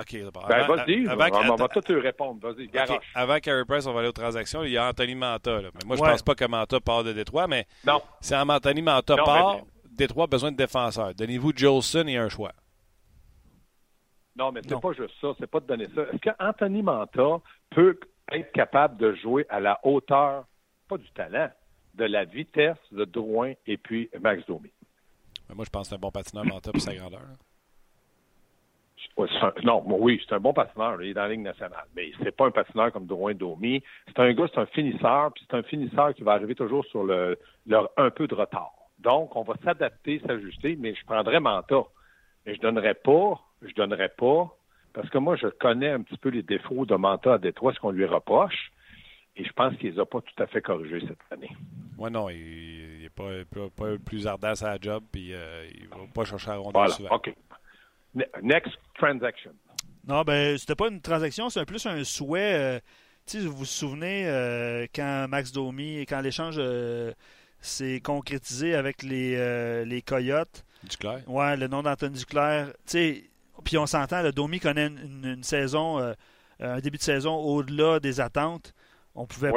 [0.00, 0.16] OK.
[0.48, 2.40] Ben, vas-y, on va tout te répondre.
[2.40, 3.04] Vas-y, garoche.
[3.14, 4.64] Avant Carey Price, on va aller aux transactions.
[4.64, 5.60] Il y a Anthony Manta.
[5.60, 8.00] Mais moi, je ne pense pas que Manta part de Détroit, mais non.
[8.22, 9.58] si Anthony Manta part,
[9.90, 11.14] Détroit a besoin de défenseurs.
[11.14, 12.52] Donnez-vous Jolson et un choix.
[14.38, 15.28] Non, mais c'est pas juste ça.
[15.38, 16.02] C'est pas de donner ça.
[16.02, 17.98] Est-ce qu'Anthony Manta peut
[18.30, 20.44] être capable de jouer à la hauteur,
[20.88, 21.50] pas du talent,
[21.94, 24.70] de la vitesse de Drouin et puis Max Domi?
[25.52, 27.22] Moi, je pense que c'est un bon patineur Manta pour sa grandeur.
[29.64, 31.02] non, oui, c'est un bon patineur.
[31.02, 31.86] Il est dans la Ligue nationale.
[31.96, 33.82] Mais c'est pas un patineur comme Drouin Domi.
[34.06, 37.02] C'est un gars, c'est un finisseur, puis c'est un finisseur qui va arriver toujours sur
[37.02, 37.36] le,
[37.96, 38.72] un peu de retard.
[39.00, 41.82] Donc, on va s'adapter, s'ajuster, mais je prendrais Manta.
[42.46, 44.56] Mais je donnerais pas je donnerais pas,
[44.92, 47.80] parce que moi, je connais un petit peu les défauts de Manta à Détroit, ce
[47.80, 48.72] qu'on lui reproche,
[49.36, 51.50] et je pense qu'il les a pas tout à fait corrigés cette année.
[51.96, 56.12] Oui, non, il n'est pas, plus ardent à sa job, puis euh, il ne va
[56.12, 57.14] pas chercher à rondeur voilà, souvent.
[57.14, 57.34] OK.
[58.42, 59.52] Next transaction.
[60.06, 62.54] Non, ben, c'était pas une transaction, c'est plus un souhait.
[62.54, 62.80] Euh,
[63.26, 66.60] sais, vous vous souvenez euh, quand Max Domi, quand l'échange
[67.60, 70.64] s'est concrétisé avec les, les Coyotes?
[70.82, 71.28] Duclair.
[71.28, 72.68] Ouais, le nom d'Anthony Duclair.
[72.68, 73.30] Tu sais,
[73.64, 76.12] puis on s'entend, le Domi connaît une, saison, euh,
[76.60, 78.74] un début de saison au-delà des attentes.
[79.14, 79.50] On pouvait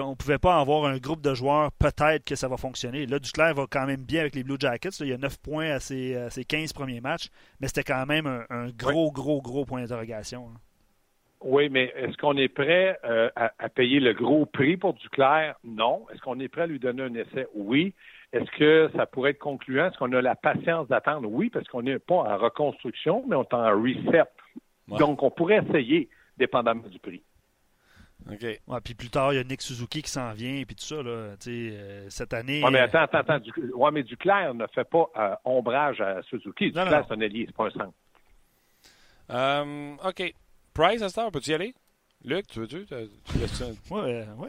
[0.00, 3.04] on pouvait pas avoir un groupe de joueurs, peut-être que ça va fonctionner.
[3.04, 4.88] Là, Duclair va quand même bien avec les Blue Jackets.
[5.00, 7.28] il y a 9 points à ses, 15 premiers matchs,
[7.60, 10.48] mais c'était quand même un, gros, gros, gros point d'interrogation.
[10.48, 10.58] Hein.
[11.42, 15.56] Oui, mais est-ce qu'on est prêt euh, à, à, payer le gros prix pour Duclair?
[15.62, 16.06] Non.
[16.10, 17.46] Est-ce qu'on est prêt à lui donner un essai?
[17.54, 17.92] Oui.
[18.32, 19.86] Est-ce que ça pourrait être concluant?
[19.86, 21.28] Est-ce qu'on a la patience d'attendre?
[21.30, 24.24] Oui, parce qu'on n'est pas en reconstruction, mais on est en reset.
[24.88, 27.22] Donc, on pourrait essayer, dépendamment du prix.
[28.30, 28.42] OK.
[28.42, 30.96] Ouais, puis plus tard, il y a Nick Suzuki qui s'en vient, puis tout ça,
[31.02, 32.60] là, euh, cette année.
[32.64, 33.38] Oui, mais attends, attends, attends.
[33.38, 33.52] Du...
[33.74, 36.66] Ouais, mais Duclair ne fait pas euh, ombrage à Suzuki.
[36.66, 37.94] Duclair, c'est un allié, c'est pas un centre.
[39.30, 40.34] Euh, OK.
[40.74, 41.74] Price, à ce temps, peux-tu y aller?
[42.24, 42.86] Luc, tu veux-tu?
[43.90, 44.00] Oui,
[44.38, 44.48] oui.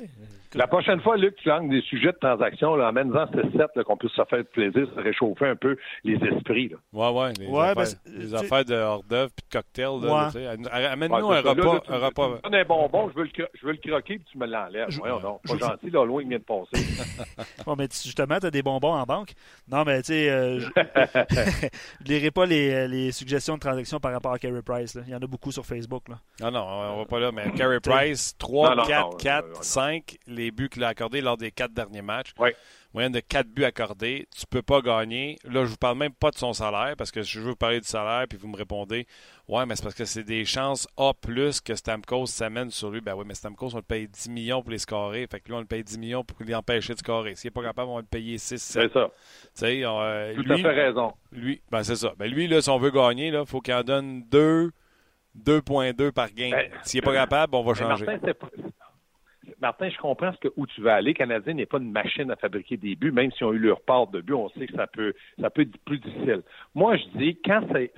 [0.56, 3.98] La prochaine fois, Luc, tu langues des sujets de transaction, là, amène-en ce set qu'on
[3.98, 6.70] puisse se faire plaisir, se réchauffer un peu les esprits.
[6.70, 6.78] Là.
[6.94, 7.34] Ouais, ouais.
[7.40, 10.70] Les ouais, affaires, les affaires de hors d'œuvre puis de cocktail.
[10.72, 11.84] Amène-nous un repas.
[11.90, 12.40] un repas.
[12.44, 14.90] un bonbon, je veux le, je veux le croquer puis tu me l'enlèves.
[14.90, 15.00] Je...
[15.00, 16.86] Voyons non, pas gentil, là, loin, il vient de passer.
[17.66, 19.34] bon, mais justement, tu as des bonbons en banque.
[19.70, 20.68] Non, mais tu sais, euh, je
[22.04, 24.96] ne lirai pas les, les, suggestions de transaction par rapport à Carey Price.
[24.96, 25.04] Là.
[25.06, 26.10] Il y en a beaucoup sur Facebook.
[26.10, 26.16] Là.
[26.42, 30.70] Non, non, on va pas là, mais Carey Price, 3, 4, 4, 5, les buts
[30.70, 32.34] qu'il a accordés lors des quatre derniers matchs.
[32.40, 32.50] Oui.
[32.94, 34.28] Moyenne de 4 buts accordés.
[34.36, 35.38] Tu peux pas gagner.
[35.44, 37.80] Là, je vous parle même pas de son salaire parce que je veux vous parler
[37.80, 39.06] du salaire puis vous me répondez
[39.48, 43.02] Ouais, mais c'est parce que c'est des chances A plus que Stamkos s'amène sur lui.
[43.02, 45.28] Ben oui, mais Stamkos, on le paye 10 millions pour les scorer.
[45.30, 47.36] Fait que lui, on le paye 10 millions pour l'empêcher de scorer.
[47.36, 49.12] S'il n'est pas capable, on va le payer 6 7 C'est ça.
[49.68, 51.14] Euh, Tout à fait raison.
[51.32, 52.14] Lui, ben c'est ça.
[52.18, 54.72] Ben lui, là, si on veut gagner, il faut qu'il en donne 2.
[55.46, 56.52] 2.2 par game.
[56.52, 58.06] Ben, S'il n'est pas capable, on va changer.
[59.60, 61.12] Martin, je comprends ce que, où tu vas aller.
[61.12, 63.60] Le Canadien n'est pas une machine à fabriquer des buts, même si on a eu
[63.60, 66.44] leur part de buts, on sait que ça peut, ça peut être plus difficile.
[66.76, 67.92] Moi, je dis, quand c'est,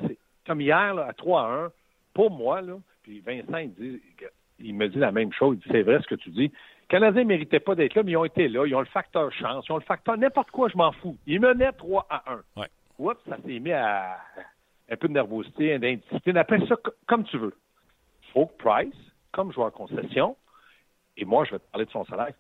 [0.48, 1.72] comme hier, à 3 à 1,
[2.14, 4.02] pour moi, là, puis Vincent, il, dit,
[4.60, 6.44] il me dit la même chose, il dit, c'est vrai ce que tu dis.
[6.44, 6.52] Les
[6.88, 9.32] Canadiens ne méritaient pas d'être là, mais ils ont été là, ils ont le facteur
[9.34, 11.18] chance, ils ont le facteur n'importe quoi, je m'en fous.
[11.28, 12.62] Ils menaient 3 à 1.
[12.62, 12.68] Ouais.
[12.98, 14.18] Oups, ça s'est mis à
[14.90, 16.76] un peu de nervosité, d'indiscipline, appelle ça
[17.08, 17.56] comme tu veux.
[18.34, 18.94] Faut Price,
[19.32, 20.36] comme joueur concession,
[21.18, 22.34] et moi, je vais te parler de son salaire,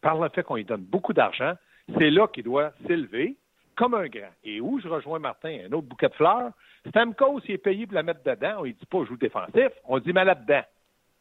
[0.00, 1.54] par le fait qu'on lui donne beaucoup d'argent,
[1.98, 3.36] c'est là qu'il doit s'élever
[3.76, 4.30] comme un grand.
[4.44, 6.50] Et où je rejoins Martin, un autre bouquet de fleurs,
[6.88, 9.98] Stamkos, il est payé pour la mettre dedans, on ne dit pas joue défensif, on
[9.98, 10.62] dit mais là-dedans.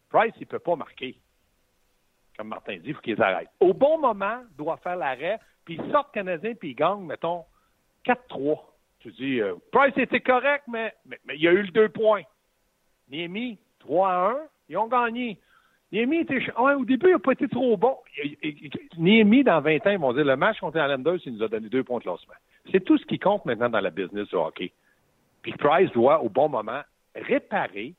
[0.09, 1.17] Price, il ne peut pas marquer.
[2.37, 3.49] Comme Martin dit, il faut qu'il arrête.
[3.59, 7.45] Au bon moment, il doit faire l'arrêt, puis il sort Canadien, puis il gagne, mettons,
[8.05, 8.59] 4-3.
[9.03, 12.21] Tu dis, euh, Price était correct, mais, mais, il y a eu le deux points.
[13.11, 14.37] Niemi, 3 1,
[14.69, 15.37] ils ont gagné.
[15.91, 16.39] Niemi était.
[16.57, 17.97] au début, il n'a pas été trop bon.
[18.97, 21.67] Niemi, dans 20 ans, ils vont dire le match contre Islanders, il nous a donné
[21.67, 22.33] deux points de lancement.
[22.71, 24.71] C'est tout ce qui compte maintenant dans la business du hockey.
[25.41, 26.81] Puis Price doit, au bon moment,
[27.13, 27.93] réparer,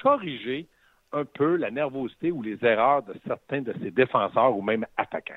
[0.00, 0.66] corriger
[1.12, 5.34] un peu la nervosité ou les erreurs de certains de ses défenseurs ou même attaquants.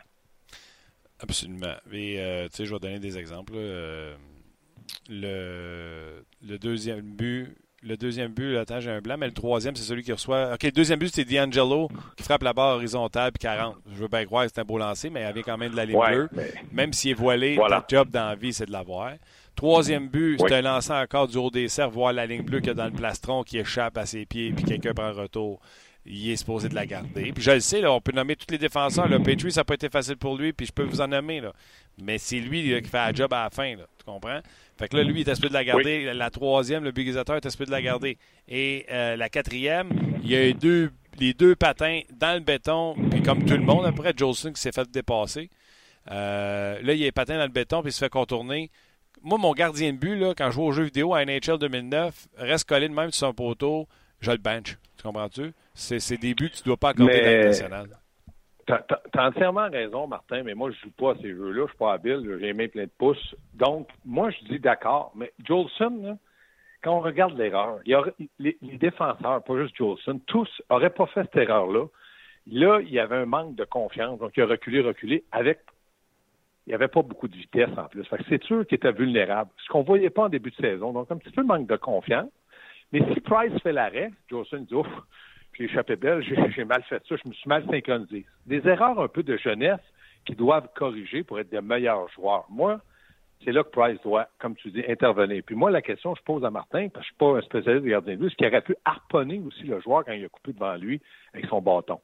[1.20, 1.76] Absolument.
[1.92, 3.54] Et, euh, tu sais, je vais donner des exemples.
[3.56, 4.16] Euh,
[5.10, 9.84] le, le deuxième but le deuxième but, là, j'ai un blanc, mais le troisième, c'est
[9.84, 10.54] celui qui reçoit.
[10.54, 13.76] OK, le deuxième but, c'est D'Angelo qui frappe la barre horizontale puis 40.
[13.92, 15.78] Je veux bien croire que c'est un beau lancer, mais il avait quand même de
[15.78, 16.30] la ligne bleue.
[16.72, 19.14] Même s'il est voilé, le job dans la vie, c'est de l'avoir.
[19.56, 22.68] Troisième but, c'est un lancer encore du haut des cerfs, voir la ligne bleue qu'il
[22.68, 25.60] y a dans le plastron qui échappe à ses pieds puis quelqu'un prend un retour.
[26.06, 27.32] il est supposé de la garder.
[27.34, 29.08] Puis je le sais, là, on peut nommer tous les défenseurs.
[29.08, 31.42] Le Patriot, ça n'a pas été facile pour lui, puis je peux vous en nommer.
[31.42, 31.52] Là.
[32.02, 33.76] Mais c'est lui qui fait la job à la fin.
[33.76, 34.40] Là, tu comprends?
[34.82, 36.12] Fait que là, lui, il est supposé de la garder.
[36.12, 38.18] La troisième, le biguisateur, est supposé de la garder.
[38.48, 39.90] Et euh, la quatrième,
[40.24, 40.90] il y a eu deux,
[41.20, 42.96] les deux patins dans le béton.
[43.12, 45.52] Puis comme tout le monde, après, Jolson qui s'est fait dépasser.
[46.10, 48.72] Euh, là, il est patin dans le béton, puis il se fait contourner.
[49.22, 52.28] Moi, mon gardien de but, là, quand je joue aux jeux vidéo à NHL 2009,
[52.38, 53.88] reste collé de même sur son poteau,
[54.20, 54.80] je le bench.
[54.98, 55.54] Tu comprends-tu?
[55.76, 57.88] C'est des buts que tu ne dois pas accorder dans le national.
[58.68, 61.64] Tu as, entièrement raison, Martin, mais moi, je joue pas à ces jeux-là.
[61.66, 62.38] Je suis pas habile.
[62.40, 63.36] J'ai mains pleines de pouces.
[63.54, 65.12] Donc, moi, je dis d'accord.
[65.16, 66.18] Mais Jolson,
[66.84, 71.38] quand on regarde l'erreur, les, les, défenseurs, pas juste Jolson, tous n'auraient pas fait cette
[71.38, 71.86] erreur-là.
[72.48, 74.20] Là, il y avait un manque de confiance.
[74.20, 75.60] Donc, il a reculé, reculé avec
[76.68, 78.06] il n'y avait pas beaucoup de vitesse en plus.
[78.30, 79.50] c'est sûr qu'il était vulnérable.
[79.58, 80.94] Ce qu'on ne voyait pas en début de saison.
[80.94, 82.30] Donc, un petit peu manque de confiance.
[82.92, 84.88] Mais si Price fait l'arrêt, Jolson dit Ouf,
[85.62, 86.24] j'ai échappé belle,
[86.56, 88.26] j'ai mal fait ça, je me suis mal synchronisé.
[88.46, 89.82] Des erreurs un peu de jeunesse
[90.26, 92.46] qui doivent corriger pour être des meilleurs joueurs.
[92.50, 92.80] Moi,
[93.44, 95.42] c'est là que Price doit, comme tu dis, intervenir.
[95.46, 97.38] Puis moi, la question que je pose à Martin, parce que je ne suis pas
[97.38, 100.14] un spécialiste de gardien de but, c'est qu'il aurait pu harponner aussi le joueur quand
[100.14, 101.02] il a coupé devant lui
[101.34, 102.00] avec son bâton?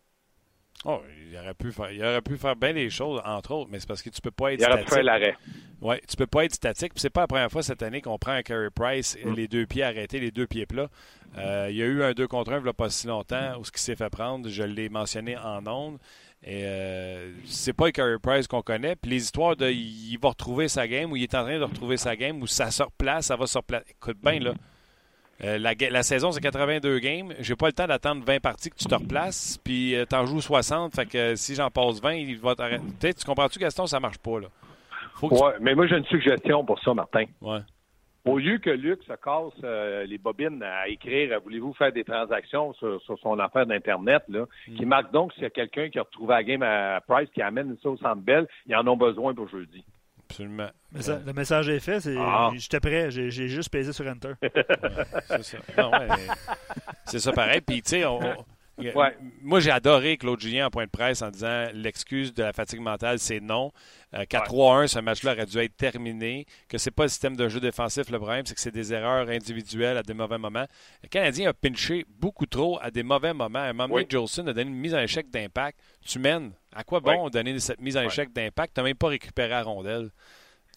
[0.85, 3.79] Oh, il aurait pu faire, il aurait pu faire bien des choses, entre autres, mais
[3.79, 4.93] c'est parce que tu peux pas être il statique.
[4.97, 5.35] Il l'arrêt.
[5.81, 6.93] Ouais, tu peux pas être statique.
[6.93, 9.33] Puis c'est pas la première fois cette année qu'on prend un Carey Price mm.
[9.33, 10.89] les deux pieds arrêtés, les deux pieds plats.
[11.37, 13.59] Euh, il y a eu un 2 contre 1 il n'y a pas si longtemps
[13.59, 15.97] où ce qui s'est fait prendre, je l'ai mentionné en ondes.
[16.43, 18.95] Et euh, c'est pas le Carey Price qu'on connaît.
[18.95, 21.63] Puis les histoires de il va retrouver sa game ou il est en train de
[21.63, 23.83] retrouver sa game ou ça sort place, ça va sur place.
[23.89, 24.53] Écoute bien là.
[25.43, 27.33] Euh, la, saison, c'est 82 games.
[27.39, 30.25] J'ai pas le temps d'attendre 20 parties que tu te replaces, puis euh, tu en
[30.25, 30.95] joues 60.
[30.95, 33.13] Fait que si j'en passe 20, il va t'arrêter.
[33.13, 33.85] Tu comprends-tu, Gaston?
[33.85, 34.47] Ça marche pas, là?
[35.61, 37.25] mais moi, j'ai une suggestion pour ça, Martin.
[37.41, 37.59] Ouais.
[38.27, 42.73] Au lieu que Luc se casse euh, les bobines à écrire voulez-vous faire des transactions
[42.73, 44.89] sur, son affaire d'Internet, là, qui mm.
[44.89, 47.77] marque donc s'il y a quelqu'un qui a retrouvé la game à Price qui amène
[47.81, 48.21] ça au centre
[48.65, 49.85] ils en ont besoin pour jeudi.
[50.29, 50.69] Absolument.
[51.25, 51.99] le message est fait.
[52.17, 52.49] Ah.
[52.55, 53.11] J'étais prêt.
[53.11, 54.33] J'ai juste pesé sur Enter.
[55.27, 55.57] c'est ça.
[57.05, 57.61] c'est ça pareil.
[57.61, 58.03] Puis, tu sais,
[59.41, 62.79] moi, j'ai adoré Claude Julien en point de presse en disant l'excuse de la fatigue
[62.79, 63.71] mentale, c'est non.
[64.13, 66.45] Euh, qu'à 3-1, ce match-là aurait dû être terminé.
[66.69, 69.29] Que c'est pas le système de jeu défensif le problème, c'est que c'est des erreurs
[69.29, 70.65] individuelles à des mauvais moments.
[71.03, 73.59] Le Canadien a pinché beaucoup trop à des mauvais moments.
[73.59, 75.79] À un moment donné, Jolson a donné une mise en échec d'impact.
[76.05, 76.51] Tu mènes.
[76.75, 78.75] À quoi bon donner cette mise en échec d'impact?
[78.75, 80.11] Tu n'as même pas récupéré la rondelle.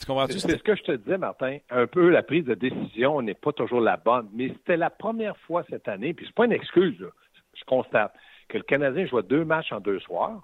[0.00, 1.58] C'est ce que je te disais, Martin.
[1.68, 4.28] Un peu, la prise de décision n'est pas toujours la bonne.
[4.32, 7.06] Mais c'était la première fois cette année, puis c'est pas une excuse,
[7.60, 8.12] je constate,
[8.48, 10.42] que le Canadien jouait deux matchs en deux soirs.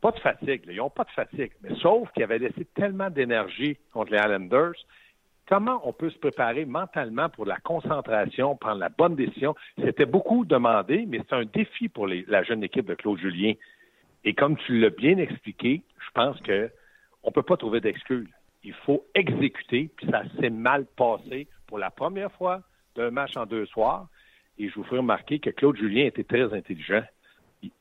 [0.00, 0.62] Pas de fatigue.
[0.66, 1.52] Ils n'ont pas de fatigue.
[1.62, 4.74] Mais sauf qu'ils avaient laissé tellement d'énergie contre les Islanders.
[5.46, 9.54] Comment on peut se préparer mentalement pour la concentration, prendre la bonne décision?
[9.82, 13.54] C'était beaucoup demandé, mais c'est un défi pour la jeune équipe de Claude Julien.
[14.24, 16.70] Et comme tu l'as bien expliqué, je pense que
[17.22, 18.28] on peut pas trouver d'excuses.
[18.62, 22.62] Il faut exécuter, puis ça s'est mal passé pour la première fois
[22.94, 24.08] d'un match en deux soirs.
[24.60, 27.02] Et je vous ferai remarquer que Claude Julien était très intelligent.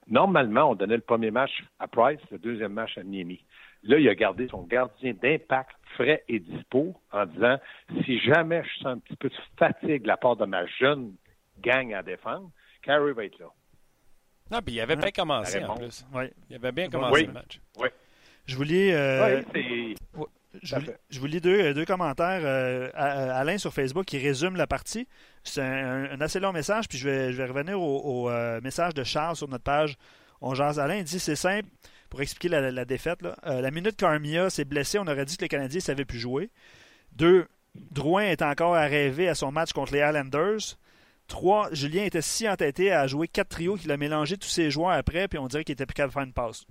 [0.08, 3.44] Normalement, on donnait le premier match à Price, le deuxième match à Niemi.
[3.84, 7.58] Là, il a gardé son gardien d'impact frais et dispo en disant
[8.06, 11.16] si jamais je sens un petit peu de fatigue de la part de ma jeune
[11.62, 12.50] gang à défendre,
[12.82, 13.48] Carey va être là.
[14.50, 16.06] Non, puis il avait bien commencé en plus.
[16.14, 16.24] Oui.
[16.50, 17.60] Il avait bien commencé le match.
[17.78, 17.90] Oui.
[18.46, 19.44] Je euh,
[20.62, 22.42] je, vous lis deux, deux commentaires.
[22.44, 25.08] Euh, Alain sur Facebook qui résume la partie.
[25.44, 29.04] C'est un, assez long message, puis je vais, je vais revenir au, euh, message de
[29.04, 29.98] Charles sur notre page.
[30.42, 31.02] On jase Alain.
[31.02, 31.70] Dit c'est simple
[32.10, 33.20] pour expliquer la, défaite.
[33.44, 36.50] la minute qu'Armia s'est blessé, on aurait dit que les Canadiens ne savaient plus jouer.
[37.12, 37.48] Deux,
[37.92, 40.78] Drouin est encore à rêver à son match contre les Islanders.
[41.72, 45.28] Julien était si entêté à jouer quatre trios qu'il a mélangé tous ses joueurs après,
[45.28, 46.66] puis on dirait qu'il était plus capable de faire une passe.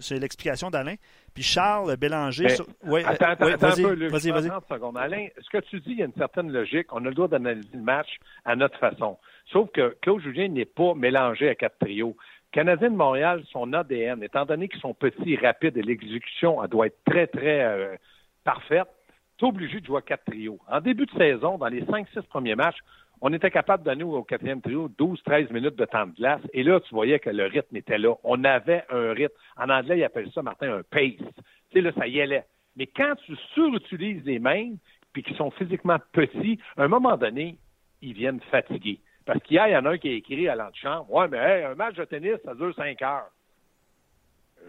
[0.00, 0.94] c'est l'explication d'Alain.
[1.34, 2.48] Puis Charles Bélanger.
[2.84, 4.10] Ouais, attends, attends, un peu, Luc.
[4.10, 4.50] Vas-y, vas-y.
[4.68, 4.98] secondes.
[4.98, 6.92] Alain, ce que tu dis, il y a une certaine logique.
[6.92, 8.08] On a le droit d'analyser le match
[8.44, 9.18] à notre façon.
[9.52, 12.16] Sauf que Claude Julien n'est pas mélangé à quatre trios.
[12.52, 16.70] Canadien de Montréal, son ADN, étant donné qu'ils sont petits et rapides et l'exécution elle
[16.70, 17.94] doit être très, très euh,
[18.42, 18.88] parfaite,
[19.36, 20.58] tu es obligé de jouer à quatre trios.
[20.66, 22.78] En début de saison, dans les cinq, six premiers matchs,
[23.20, 26.40] on était capable de donner au quatrième trio 12-13 minutes de temps de glace.
[26.52, 28.14] Et là, tu voyais que le rythme était là.
[28.24, 29.34] On avait un rythme.
[29.56, 31.16] En anglais, ils appellent ça, Martin, un pace.
[31.18, 31.24] Tu
[31.72, 32.44] sais, là, ça y allait.
[32.76, 34.74] Mais quand tu surutilises les mains,
[35.12, 37.56] puis qu'ils sont physiquement petits, à un moment donné,
[38.02, 39.00] ils viennent fatigués.
[39.26, 41.74] Parce qu'hier, il y en a un qui a écrit à l'antichambre, «Ouais, mais un
[41.74, 43.30] match de tennis, ça dure cinq heures.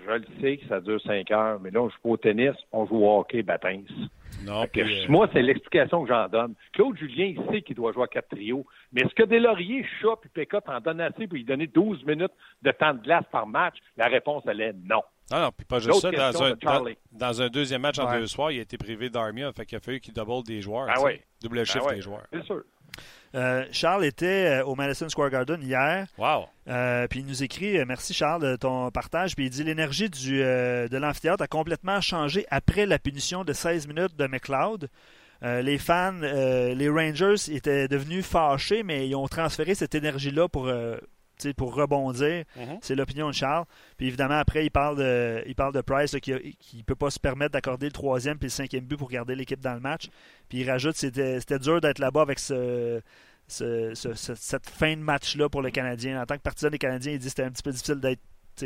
[0.06, 2.56] Je le sais que ça dure cinq heures, mais là, on joue pas au tennis,
[2.72, 3.86] on joue au hockey, baptême.
[4.46, 6.56] Non, euh, Moi, c'est l'explication que j'en donne.
[6.74, 8.66] Claude Julien, il sait qu'il doit jouer à quatre trios.
[8.92, 12.32] Mais est-ce que Delaurier, Chat et Pécot en donnent assez pour lui donner 12 minutes
[12.62, 13.76] de temps de glace par match?
[13.98, 15.04] La réponse, elle est non.
[15.32, 16.12] Ah non, puis pas juste ça.
[16.12, 16.54] Dans un,
[17.12, 19.52] dans, un, deuxième match en deux soirs, il a été privé d'Armia.
[19.54, 20.88] Fait qu'il a fallu qu'il double des joueurs.
[20.90, 21.22] Ah oui.
[21.42, 22.26] Double chiffre ah des joueurs.
[22.34, 22.64] C'est sûr.
[23.36, 26.08] Euh, Charles était euh, au Madison Square Garden hier.
[26.18, 26.48] Wow.
[26.68, 29.36] Euh, puis il nous écrit Merci Charles de ton partage.
[29.36, 34.16] Puis il dit L'énergie de l'amphithéâtre a complètement changé après la punition de 16 minutes
[34.18, 34.90] de McLeod.
[35.42, 40.72] les fans, les Rangers étaient devenus fâchés, mais ils ont transféré cette énergie-là pour
[41.56, 42.44] pour rebondir.
[42.58, 42.78] Mm-hmm.
[42.82, 43.66] C'est l'opinion de Charles.
[43.98, 47.20] Puis évidemment, après, il parle de, il parle de Price qui ne peut pas se
[47.20, 50.10] permettre d'accorder le troisième puis le cinquième but pour garder l'équipe dans le match.
[50.48, 53.02] Puis il rajoute c'était c'était dur d'être là-bas avec ce,
[53.48, 56.22] cette fin de match-là pour le Canadien.
[56.22, 58.22] En tant que partisan des Canadiens, il dit que c'était un petit peu difficile d'être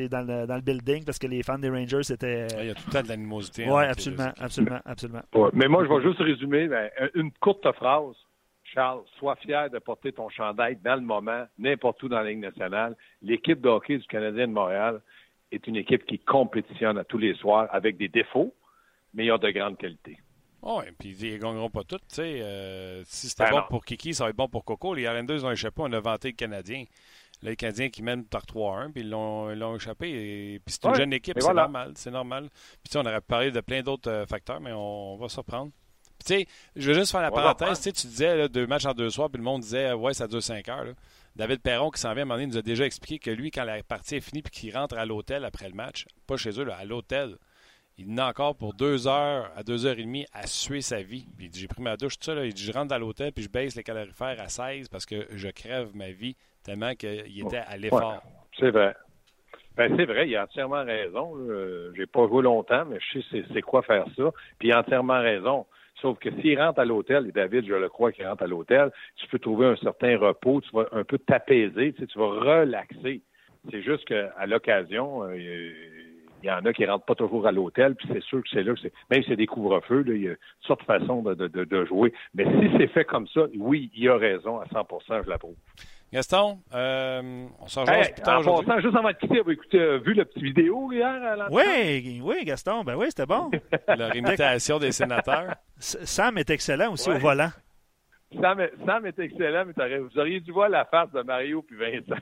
[0.09, 2.47] dans le, dans le, building parce que les fans des Rangers étaient.
[2.59, 3.65] Il y a tout le temps de l'animosité.
[3.69, 5.21] Oui, absolument, absolument, absolument.
[5.53, 8.15] mais moi, je vais juste résumer ben, une courte phrase.
[8.73, 12.39] Charles, sois fier de porter ton chandail dans le moment, n'importe où dans la Ligue
[12.39, 12.95] nationale.
[13.21, 15.01] L'équipe de hockey du Canadien de Montréal
[15.51, 18.53] est une équipe qui compétitionne à tous les soirs avec des défauts,
[19.13, 20.17] mais ils ont de grandes qualités.
[20.63, 22.03] Oui, puis ils ne gagneront pas toutes.
[22.19, 24.93] Euh, si c'était ben bon pour Kiki, ça va être bon pour Coco.
[24.93, 26.85] Les Islanders ont échappé, on a vanté le Canadien.
[27.41, 30.09] les Canadiens qui mènent par 3-1, puis ils l'ont échappé.
[30.09, 31.91] Et, puis c'est une jeune équipe, c'est normal.
[31.95, 32.49] C'est normal.
[32.81, 35.71] Puis on aurait parlé de plein d'autres euh, facteurs, mais on, va se reprendre
[36.25, 37.81] sais, je veux juste faire la parenthèse.
[37.81, 40.69] Tu disais deux matchs en deux soirs, puis le monde disait ouais, ça dure cinq
[40.69, 40.93] heures.
[41.35, 43.49] David Perron, qui s'en vient à un moment donné, nous a déjà expliqué que lui,
[43.49, 46.59] quand la partie est finie puis qu'il rentre à l'hôtel après le match, pas chez
[46.59, 47.37] eux, à l'hôtel,
[47.97, 51.27] il n'a encore pour deux heures à deux heures et demie à suer sa vie.
[51.39, 52.45] il dit J'ai pris ma douche, tout ça.
[52.45, 55.27] Il dit Je rentre dans l'hôtel puis je baisse les calorifères à 16 parce que
[55.31, 58.21] je crève ma vie tellement qu'il était à l'effort.
[58.59, 58.95] c'est vrai.
[59.75, 61.35] Ben, c'est vrai, il a entièrement raison.
[61.95, 64.31] J'ai pas joué longtemps, mais je sais c'est quoi faire ça.
[64.59, 65.65] Puis il a entièrement raison.
[66.03, 68.91] Sauf que s'il rentre à l'hôtel, et David, je le crois qu'il rentre à l'hôtel,
[69.15, 73.21] tu peux trouver un certain repos, tu vas un peu t'apaiser, tu, vas relaxer.
[73.71, 77.53] C'est juste qu'à l'occasion, euh, il y en a qui ne rentrent pas toujours à
[77.53, 78.91] l'hôtel, puis c'est sûr que c'est là que c'est.
[79.09, 82.11] Même si c'est des couvre-feux, il y a une sorte de façon de jouer.
[82.33, 85.55] Mais si c'est fait comme ça, oui, il a raison à 100% je l'approuve.
[86.13, 89.97] Gaston, euh, on s'en hey, plus tard en passant, juste avant de quitter, écoutez, euh,
[89.97, 93.49] vu la petite vidéo hier à Oui, oui, Gaston, ben oui, c'était bon.
[93.87, 95.55] La imitation des sénateurs.
[95.79, 97.49] Sam est excellent aussi au volant.
[98.39, 102.21] Sam, Sam est excellent, mais vous auriez dû voir la face de Mario puis Vincent.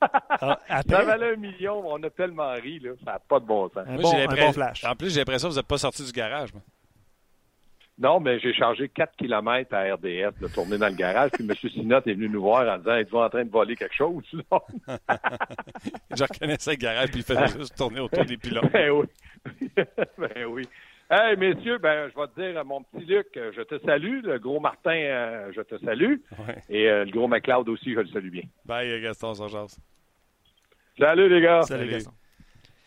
[0.00, 3.68] Ah, ça valait un million, on a tellement ri, là, ça n'a pas de bon
[3.68, 3.84] sens.
[3.86, 4.84] Un, bon, un bon flash.
[4.84, 6.52] En plus, j'ai l'impression que vous n'êtes pas sorti du garage.
[6.52, 6.62] Moi.
[7.98, 11.32] Non, mais j'ai chargé 4 km à RDS de tourner dans le garage.
[11.32, 11.54] Puis M.
[11.54, 16.22] Sinot est venu nous voir en disant Êtes-vous en train de voler quelque chose Je
[16.22, 18.70] reconnaissais le garage, puis il faisait juste tourner autour des pilotes.
[18.72, 19.06] Ben oui.
[20.18, 20.62] ben oui.
[21.10, 24.20] Hey, messieurs, ben, je vais te dire, mon petit Luc, je te salue.
[24.22, 26.16] Le gros Martin, euh, je te salue.
[26.68, 28.42] Et euh, le gros McLeod aussi, je le salue bien.
[28.64, 29.68] Bye, Gaston, sans
[30.98, 31.62] Salut, les gars.
[31.62, 32.12] Salut, Gaston.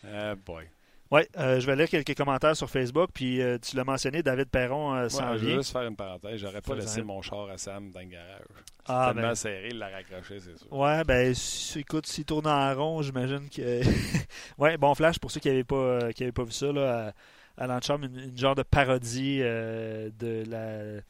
[0.04, 0.64] Uh, boy.
[1.12, 3.10] Oui, euh, je vais lire quelques commentaires sur Facebook.
[3.12, 6.40] Puis euh, tu l'as mentionné, David Perron euh, s'en Je vais juste faire une parenthèse.
[6.40, 8.40] J'aurais pas laissé mon char à Sam dans le garage.
[8.86, 9.34] Ah, tellement ben...
[9.34, 10.72] serré, il l'a raccroché, c'est sûr.
[10.72, 11.34] Ouais, ben
[11.76, 13.82] écoute, s'il tourne en rond, j'imagine que.
[14.58, 17.12] ouais, bon flash pour ceux qui n'avaient pas, qui pas vu ça là,
[17.58, 21.02] à, à une, genre de parodie de la.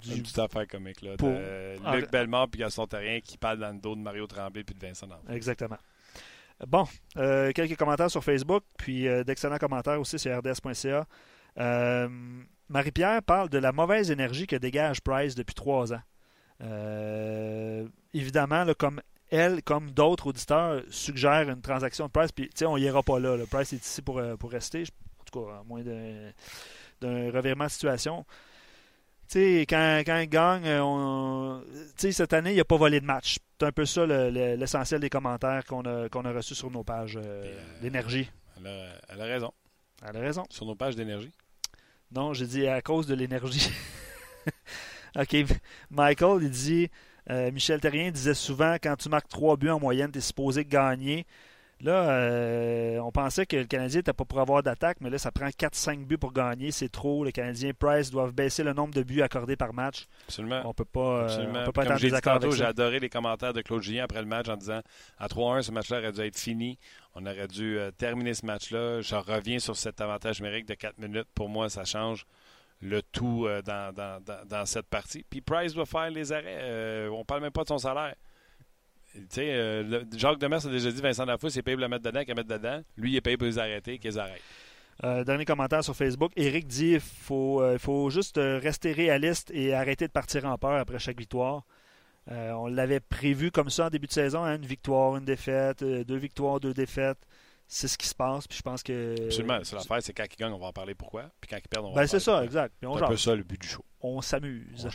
[0.00, 0.14] Du...
[0.16, 1.16] Une petite affaire comique là.
[1.16, 4.74] De Luc Bellemare puis Gaston Terrien qui parle dans le dos de Mario Tremblay puis
[4.74, 5.24] de Vincent Nantes.
[5.28, 5.78] Exactement.
[6.66, 11.06] Bon, euh, quelques commentaires sur Facebook, puis euh, d'excellents commentaires aussi sur rds.ca.
[11.58, 12.08] Euh,
[12.68, 16.02] Marie-Pierre parle de la mauvaise énergie que dégage Price depuis trois ans.
[18.14, 23.18] évidemment, comme elle, comme d'autres auditeurs, suggèrent une transaction de Price, puis on ira pas
[23.18, 24.84] là, Price est ici pour, pour rester,
[25.18, 28.24] en tout cas, à moins d'un revirement de situation
[29.34, 31.60] quand, quand il gagne, euh,
[31.94, 33.38] cette année, il n'a pas volé de match.
[33.62, 37.16] C'est un peu ça l'essentiel des commentaires qu'on a, qu'on a reçus sur nos pages
[37.16, 38.28] euh, euh, d'énergie.
[38.56, 39.52] Elle, a raison.
[40.04, 40.42] Elle a raison.
[40.50, 41.30] Sur nos pages d'énergie?
[42.10, 43.70] Non, j'ai dit à cause de l'énergie.
[45.16, 45.36] OK.
[45.90, 46.90] Michael, il dit
[47.52, 51.24] Michel Terrien disait souvent quand tu marques trois buts en moyenne, tu es supposé gagner.
[51.82, 55.32] Là, euh, on pensait que le Canadien n'était pas pour avoir d'attaque, mais là, ça
[55.32, 56.70] prend 4-5 buts pour gagner.
[56.70, 57.24] C'est trop.
[57.24, 60.06] Le Canadien Price doivent baisser le nombre de buts accordés par match.
[60.28, 60.62] Absolument.
[60.64, 63.62] On peut pas, euh, on peut pas être en désaccord J'ai adoré les commentaires de
[63.62, 64.80] Claude Gillien après le match en disant
[65.18, 66.78] à 3-1, ce match-là aurait dû être fini.
[67.16, 69.00] On aurait dû euh, terminer ce match-là.
[69.00, 71.28] Je reviens sur cet avantage numérique de 4 minutes.
[71.34, 72.26] Pour moi, ça change
[72.80, 75.24] le tout dans, dans, dans, cette partie.
[75.28, 77.08] Puis Price doit faire les arrêts.
[77.12, 78.14] on parle même pas de son salaire.
[79.14, 82.04] Tu sais, euh, Jacques Demers a déjà dit Vincent Lafousse est payé pour le mettre
[82.04, 82.82] dedans qu'à mettre dedans.
[82.96, 85.24] Lui, il est payé pour les arrêter qu'ils arrêtent.
[85.26, 86.32] dernier commentaire sur Facebook.
[86.36, 90.98] Eric dit qu'il faut, faut juste rester réaliste et arrêter de partir en peur après
[90.98, 91.64] chaque victoire.
[92.28, 96.16] on l'avait prévu comme ça en début de saison, hein, une victoire, une défaite, deux
[96.16, 97.18] victoires, deux défaites
[97.72, 98.46] c'est ce qui se passe.
[98.46, 99.24] Puis je pense que.
[99.26, 99.58] Absolument.
[99.64, 101.30] C'est l'affaire, c'est quand ils gagnent, on va en parler pourquoi.
[101.40, 102.74] Puis quand ils perdent, on va ben, en c'est ça, exact.
[102.80, 103.84] C'est un peu ça le but du show.
[104.02, 104.88] On s'amuse.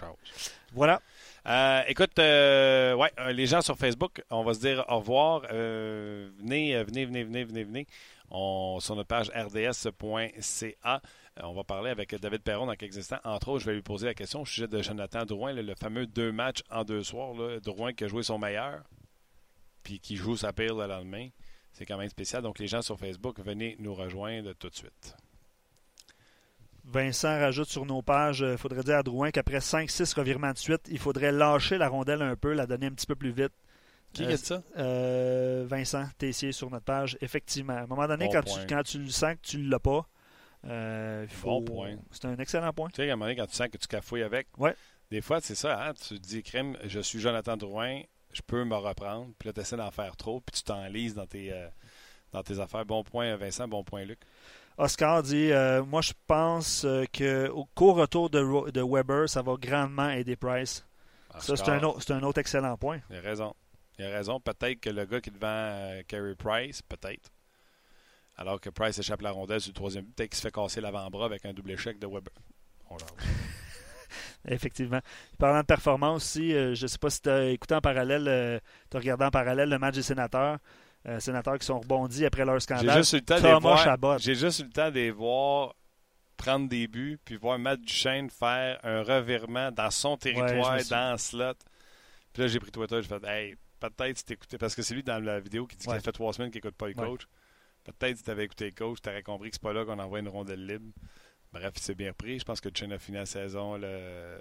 [0.73, 1.01] Voilà.
[1.47, 5.41] Euh, écoute, euh, ouais, euh, les gens sur Facebook, on va se dire au revoir.
[5.43, 7.87] venez, venez, venez, venez, venez, venez.
[8.29, 11.01] On, sur notre page rds.ca.
[11.41, 13.19] On va parler avec David Perron dans quelques instants.
[13.23, 16.05] Entre autres, je vais lui poser la question au sujet de Jonathan Drouin, le fameux
[16.05, 17.35] deux matchs en deux soirs.
[17.61, 18.83] Drouin qui a joué son meilleur,
[19.83, 21.29] puis qui joue sa pire le lendemain.
[21.71, 22.41] C'est quand même spécial.
[22.41, 25.15] Donc, les gens sur Facebook, venez nous rejoindre tout de suite.
[26.87, 30.57] Vincent rajoute sur nos pages, il euh, faudrait dire à Drouin qu'après 5-6 revirements de
[30.57, 33.51] suite, il faudrait lâcher la rondelle un peu, la donner un petit peu plus vite.
[34.13, 34.63] Qui a dit ça?
[34.77, 37.17] Euh, Vincent Tessier sur notre page.
[37.19, 37.73] Effectivement.
[37.73, 40.07] À un moment donné, quand, tu, quand, tu, le sens que tu ne l'as pas,
[40.65, 41.59] euh, faut...
[41.59, 41.95] bon point.
[42.11, 42.87] C'est un excellent point.
[42.89, 44.73] Tu sais, à un moment donné, quand tu sens que tu cafouilles avec, ouais.
[45.11, 45.87] des fois, c'est ça.
[45.87, 45.93] Hein?
[45.93, 49.31] Tu te dis, crème, je suis Jonathan Drouin, je peux me reprendre.
[49.37, 51.67] Puis là, tu essaies d'en faire trop, puis tu t'enlises dans tes, euh,
[52.31, 52.85] dans tes affaires.
[52.85, 53.67] Bon point, Vincent.
[53.67, 54.19] Bon point, Luc.
[54.77, 59.55] Oscar dit euh, Moi, je pense euh, qu'au court retour de, de, Weber, ça va
[59.59, 60.85] grandement aider Price.
[61.39, 62.99] ça, c'est un, autre, un autre excellent point.
[63.09, 63.53] Il a raison.
[63.97, 64.39] Il a raison.
[64.39, 67.31] Peut-être que le gars qui est devant Carey Price, peut-être.
[68.37, 70.79] Alors que Price échappe la rondelle sur le troisième but, peut-être qu'il se fait casser
[70.79, 72.33] l'avant-bras avec un double échec de Weber.
[72.89, 72.97] On
[74.47, 75.01] Effectivement.
[75.37, 78.27] Parlant de performance aussi, euh, je ne sais pas si tu as écouté en parallèle,
[78.27, 78.59] euh,
[78.89, 80.59] tu as regardé en parallèle le match des sénateurs.
[81.07, 82.89] Euh, sénateurs qui sont rebondis après leur scandale.
[82.89, 85.73] J'ai juste eu le temps de voir, J'ai juste eu le temps de voir
[86.35, 91.17] prendre des buts, puis voir Matt Duchesne faire un revirement dans son territoire, dans le
[91.17, 91.53] slot.
[92.33, 95.03] Puis là, j'ai pris Twitter, j'ai fait Hey, peut-être si t'écoutais, parce que c'est lui
[95.03, 97.27] dans la vidéo qui dit qu'il a fait trois semaines qu'il n'écoute pas le coach.
[97.85, 99.97] Peut-être si tu avais écouté le coach, tu aurais compris que c'est pas là qu'on
[99.97, 100.91] envoie une rondelle libre.
[101.53, 102.37] Bref, il s'est bien repris.
[102.37, 104.37] Je pense que Chen a fini la saison le,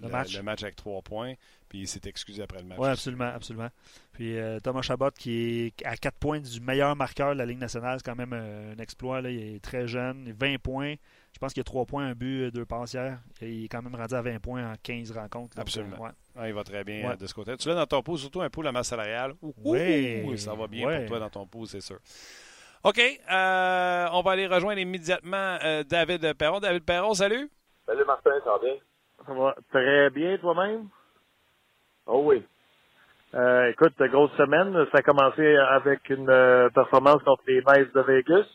[0.00, 0.36] le, match.
[0.36, 0.62] le, match.
[0.62, 1.34] avec trois points,
[1.68, 2.78] puis il s'est excusé après le match.
[2.78, 3.68] Oui, absolument, absolument.
[4.12, 7.58] Puis euh, Thomas Chabot, qui est à quatre points du meilleur marqueur de la Ligue
[7.58, 9.20] nationale, c'est quand même euh, un exploit.
[9.20, 9.30] Là.
[9.30, 10.94] Il est très jeune, 20 points.
[11.32, 13.18] Je pense qu'il y a trois points, un but, deux passes hier.
[13.40, 15.58] il est quand même rendu à 20 points en 15 rencontres.
[15.58, 16.08] absolument.
[16.36, 17.56] Euh, il va très bien de ce côté.
[17.56, 19.34] Tu l'as dans ton pouce, surtout un peu la masse salariale.
[19.64, 21.98] oui, ça va bien pour toi dans ton pouce, c'est sûr.
[22.82, 22.98] OK.
[22.98, 26.60] Euh, on va aller rejoindre immédiatement euh, David Perron.
[26.60, 27.50] David Perron, salut.
[27.86, 28.74] Salut Martin, ça va bien?
[29.30, 30.88] Ça va très bien toi-même?
[32.08, 32.44] Oh oui.
[33.32, 34.74] Euh, écoute, grosse semaine.
[34.90, 36.26] Ça a commencé avec une
[36.74, 38.46] performance contre les Knights de Vegas.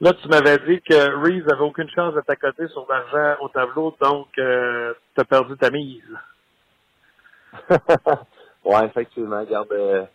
[0.00, 3.96] Là, tu m'avais dit que Reeves avait aucune chance de t'accoter sur l'argent au tableau,
[4.00, 6.16] donc tu as perdu ta mise.
[8.64, 9.42] ouais, effectivement.
[9.42, 10.08] Garde,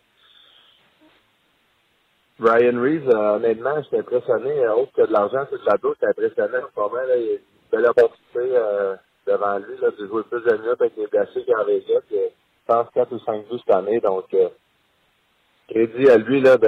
[2.40, 4.60] Ryan Reeves, euh, honnêtement, j'étais impressionné.
[4.60, 6.94] Euh, autre que de l'argent, c'est de la j'étais impressionné moment.
[6.94, 7.40] Là, il y a une
[7.70, 8.96] belle opportunité euh,
[9.28, 12.00] devant lui là, de jouer plus de minutes avec les blessés qu'en Vegas.
[12.10, 12.16] Je
[12.66, 14.00] pense 4 ou 5 buts cette année.
[14.00, 14.48] Donc, euh,
[15.68, 16.66] crédit à lui là, de,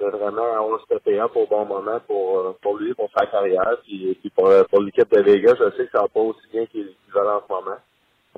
[0.00, 3.76] de vraiment avoir steppé up au bon moment pour, pour lui, pour sa carrière.
[3.84, 6.66] Puis, puis pour, pour l'équipe de Vegas, je sais que ça va pas aussi bien
[6.66, 7.78] qu'il qu en ce moment.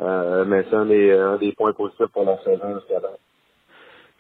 [0.01, 3.18] Euh, mais c'est un des, un des points positifs pour la saison jusqu'à date.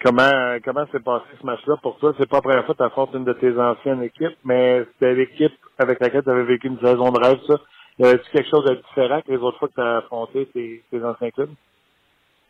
[0.02, 2.14] Comment comment s'est passé ce match-là pour toi?
[2.18, 5.14] C'est pas la première fois que tu affrontes une de tes anciennes équipes, mais c'était
[5.14, 7.54] l'équipe avec laquelle tu avais vécu une saison de rêve, ça.
[7.98, 10.82] Y avait-tu quelque chose de différent que les autres fois que tu as affronté tes,
[11.02, 11.50] anciens clubs?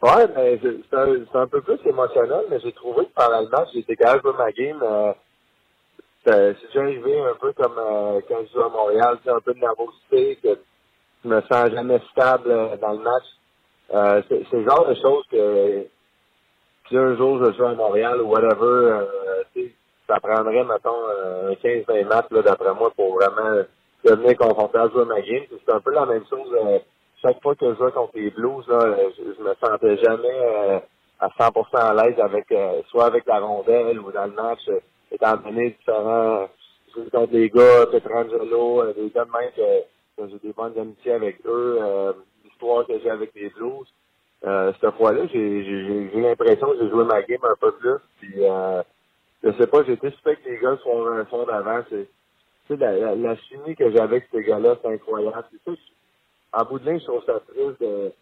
[0.02, 3.68] Ouais, ben, c'est un, un, peu plus émotionnel, mais j'ai trouvé que pendant le match,
[3.72, 4.80] j'étais capable de ma game.
[4.82, 5.12] Euh,
[6.24, 9.58] c'est déjà arrivé un peu comme euh, quand je joue à Montréal, un peu de
[9.58, 10.60] nervosité, que
[11.24, 14.24] je me sens jamais stable euh, dans le match.
[14.28, 15.86] C'est le genre de choses que
[16.88, 19.06] si un jour je joue à Montréal ou whatever,
[20.06, 21.08] ça prendrait, mettons,
[21.48, 23.64] un 15-20 matchs, d'après moi, pour vraiment
[24.04, 25.44] devenir confortable à jouer ma game.
[25.50, 26.48] C'est un peu la même chose.
[26.52, 26.78] Euh,
[27.22, 30.78] chaque fois que je joue contre les Blues, là, je, me sentais jamais euh,
[31.20, 34.60] à 100% à l'aise avec, euh, soit avec la rondelle ou dans le match,
[35.10, 36.48] étant donné différents,
[36.94, 41.38] je contre des gars, Petrangelo, des gars de même que, j'ai des bonnes amitiés avec
[41.46, 41.78] eux,
[42.44, 43.86] l'histoire que j'ai avec les Blues.
[44.46, 47.96] Euh, cette fois-là, j'ai, l'impression que j'ai joué ma game un peu plus.
[48.20, 48.82] Puis, euh,
[49.42, 51.80] je sais pas, j'ai été super que les gars sont fond d'avant.
[51.90, 52.08] C'est,
[52.76, 55.44] la, la, la, chimie que j'avais avec ces gars-là, c'est incroyable.
[55.50, 55.76] C'est ça,
[56.52, 58.12] en bout de ligne, je trouve ça triste de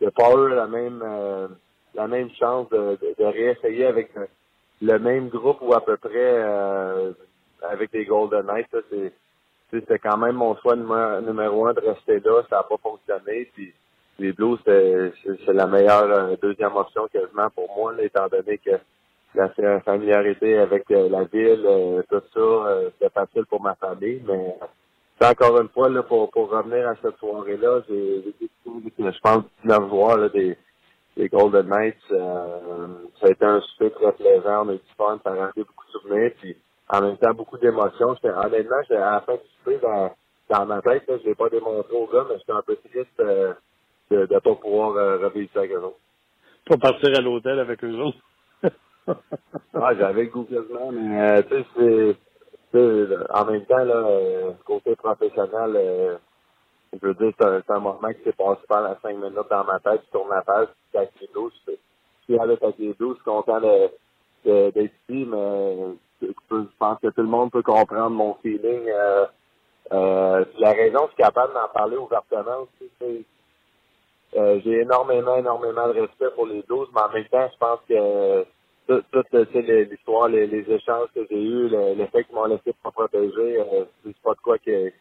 [0.00, 1.48] de pas avoir la même euh,
[1.94, 4.10] la même chance de, de, réessayer avec
[4.82, 7.12] le, même groupe ou à peu près euh,
[7.62, 8.76] avec les Golden Knights.
[8.90, 9.12] c'est,
[9.70, 12.42] c'était quand même mon choix numéro, numéro un de rester là.
[12.50, 13.50] Ça n'a pas fonctionné.
[13.54, 13.72] Puis,
[14.18, 18.72] les Blues, c'est la meilleure euh, deuxième option quasiment pour moi, étant donné que
[19.36, 21.66] la familiarité avec la ville,
[22.10, 24.56] tout ça, c'était facile pour ma famille, mais
[25.22, 28.22] encore une fois, là, pour, pour revenir à cette soirée-là, j'ai
[28.98, 30.56] je pense 19 joueurs là, des,
[31.16, 31.96] des Golden Knights.
[32.10, 32.88] Euh,
[33.20, 35.64] ça a été un super très plaisant, on a eu du fun, ça a rappelé
[35.64, 36.56] beaucoup de souvenirs, puis
[36.88, 38.14] en même temps beaucoup d'émotions.
[38.22, 40.14] Honnêtement, j'étais à la fin du dans,
[40.50, 43.54] dans ma tête, je l'ai pas démontré au gars, mais j'étais un peu triste euh,
[44.10, 46.80] de ne pas pouvoir euh, revivre ça avec eux autres.
[46.80, 48.18] Partir à l'hôtel avec eux autres.
[49.74, 50.46] ah, j'avais le goût
[50.92, 52.16] mais euh, tu sais,
[52.72, 56.16] c'est en même temps, là, euh, côté professionnel, euh,
[56.92, 60.02] je veux dire, c'est un, moment qui s'est passé pendant cinq minutes dans ma tête,
[60.06, 61.72] je tourne la page, suis avec les douze, je
[62.24, 66.28] suis avec les suis content d'être ici, mais je,
[66.78, 68.88] pense que tout le monde peut comprendre mon feeling.
[68.88, 69.26] Euh,
[69.92, 73.24] euh, la raison, je suis capable d'en parler ouvertement aussi, c'est
[74.36, 77.80] euh, j'ai énormément, énormément de respect pour les douze, mais en même temps, je pense
[77.88, 78.44] que
[78.86, 83.84] toute l'histoire, les, échanges que j'ai eus, le, fait qu'ils m'ont laissé pas protéger, euh,
[84.04, 84.92] c'est pas de quoi que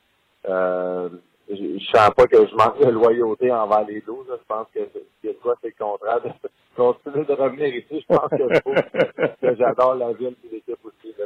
[0.47, 1.09] euh,
[1.49, 4.25] je, sens pas que je manque de loyauté envers les 12.
[4.29, 4.79] Je pense que
[5.21, 6.29] c'est quoi, c'est le contraire de
[6.75, 8.05] continuer de revenir ici.
[8.09, 11.13] Je pense que, que j'adore la ville et l'équipe aussi.
[11.17, 11.25] je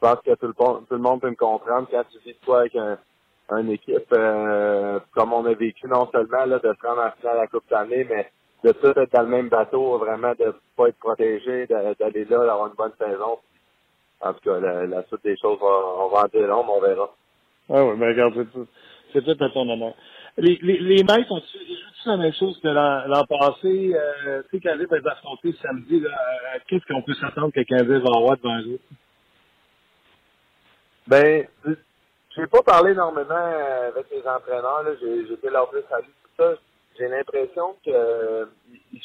[0.00, 2.60] pense que tout le, tout le monde peut me comprendre quand tu vis de quoi
[2.60, 2.98] avec un,
[3.50, 7.36] une équipe euh, comme on a vécu non seulement là, de se rendre en finale
[7.36, 8.30] à la Coupe d'année, mais
[8.64, 12.66] de tout être dans le même bateau, vraiment de pas être protégé, d'aller là, d'avoir
[12.68, 13.38] une bonne saison.
[14.20, 17.10] En tout cas, la, suite des choses, on va en dire long, mais on verra.
[17.68, 18.46] Ah oui, mais regarde,
[19.12, 19.94] c'est tout à ton honneur.
[20.38, 23.94] Les, les, les Knights ont ils la même chose que l'an passé?
[23.94, 28.00] Euh, tu sais, ils va affronter samedi, là, euh, qu'est-ce qu'on peut s'attendre que Canadien
[28.00, 28.80] va avoir devant eux?
[31.06, 31.46] Ben,
[32.36, 34.84] j'ai pas parlé énormément avec les entraîneurs.
[35.00, 36.54] J'ai fait leur plus salut, tout ça
[36.98, 38.46] j'ai l'impression qu'ils euh,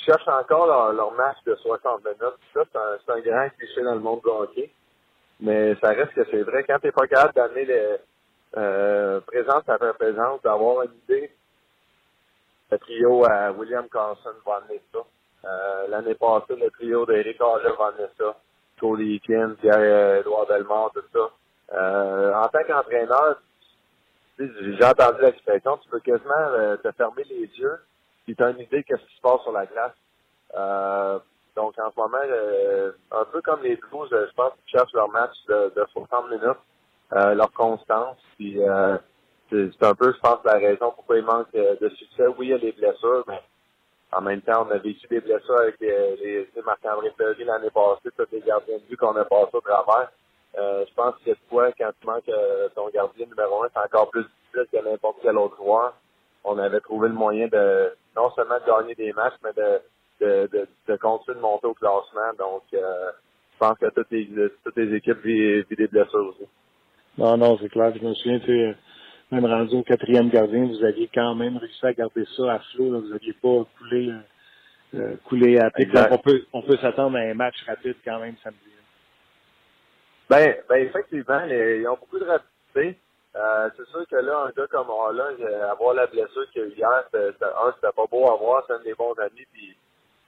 [0.06, 2.20] cherchent encore leur, match de 60 minutes.
[2.54, 4.72] Ça, c'est un, un, grand cliché dans le monde du hockey.
[5.40, 6.64] Mais ça reste que c'est vrai.
[6.64, 7.98] Quand tu n'es pas capable d'amener les
[8.56, 11.32] euh, présence après présence, d'avoir une idée,
[12.72, 15.00] le trio à William Carlson va amener ça.
[15.46, 18.36] Euh, L'année passée, le trio d'Eric Harley va amener ça.
[18.80, 21.32] Cody Eakin, Pierre-Edouard Belmont, tout ça.
[21.74, 23.40] Euh, en tant qu'entraîneur,
[24.40, 27.80] j'ai entendu l'expression, tu peux quasiment euh, te fermer les yeux
[28.24, 29.94] puis tu as une idée de ce qui se passe sur la glace.
[30.56, 31.18] Euh,
[31.56, 35.10] donc en ce moment, euh, un peu comme les Blues, je pense qu'ils cherchent leur
[35.10, 36.58] match de, de 60 minutes,
[37.12, 38.18] leur constance.
[38.36, 38.60] Puis
[39.50, 42.28] c'est un peu, je pense, la raison pourquoi il manque de succès.
[42.38, 43.42] Oui, il y a des blessures, mais
[44.12, 48.10] en même temps, on a vécu des blessures avec les, les Marc-André Perry l'année passée,
[48.16, 50.12] tous les gardiens de but qu'on a passé au travers.
[50.58, 54.10] Euh, je pense que toi, quand tu manques euh, ton gardien numéro un, c'est encore
[54.10, 55.94] plus difficile que n'importe quel autre joueur.
[56.44, 59.82] On avait trouvé le moyen de non seulement de gagner des matchs, mais de,
[60.22, 62.34] de, de, de continuer de monter au classement.
[62.40, 63.12] Donc, euh,
[63.54, 64.30] je pense que toutes les,
[64.64, 66.48] toutes les équipes vivent, des blessures aussi.
[67.18, 67.94] Non, non, c'est clair.
[67.96, 68.76] Je me souviens, tu
[69.30, 72.94] même rendu au quatrième gardien, vous aviez quand même réussi à garder ça à flot.
[72.94, 73.00] Là.
[73.00, 74.14] Vous n'aviez pas coulé,
[74.96, 75.90] euh, coulé à pic.
[76.12, 78.77] On peut, on peut s'attendre à un match rapide quand même samedi.
[80.30, 83.00] Ben, ben effectivement, ils ont beaucoup de rapidité.
[83.36, 85.40] Euh, c'est sûr que là, un gars comme Holland,
[85.72, 88.74] avoir la blessure qu'il a eu hier, c'était, un, c'était pas beau à voir, c'est
[88.74, 89.78] un des bons amis, puis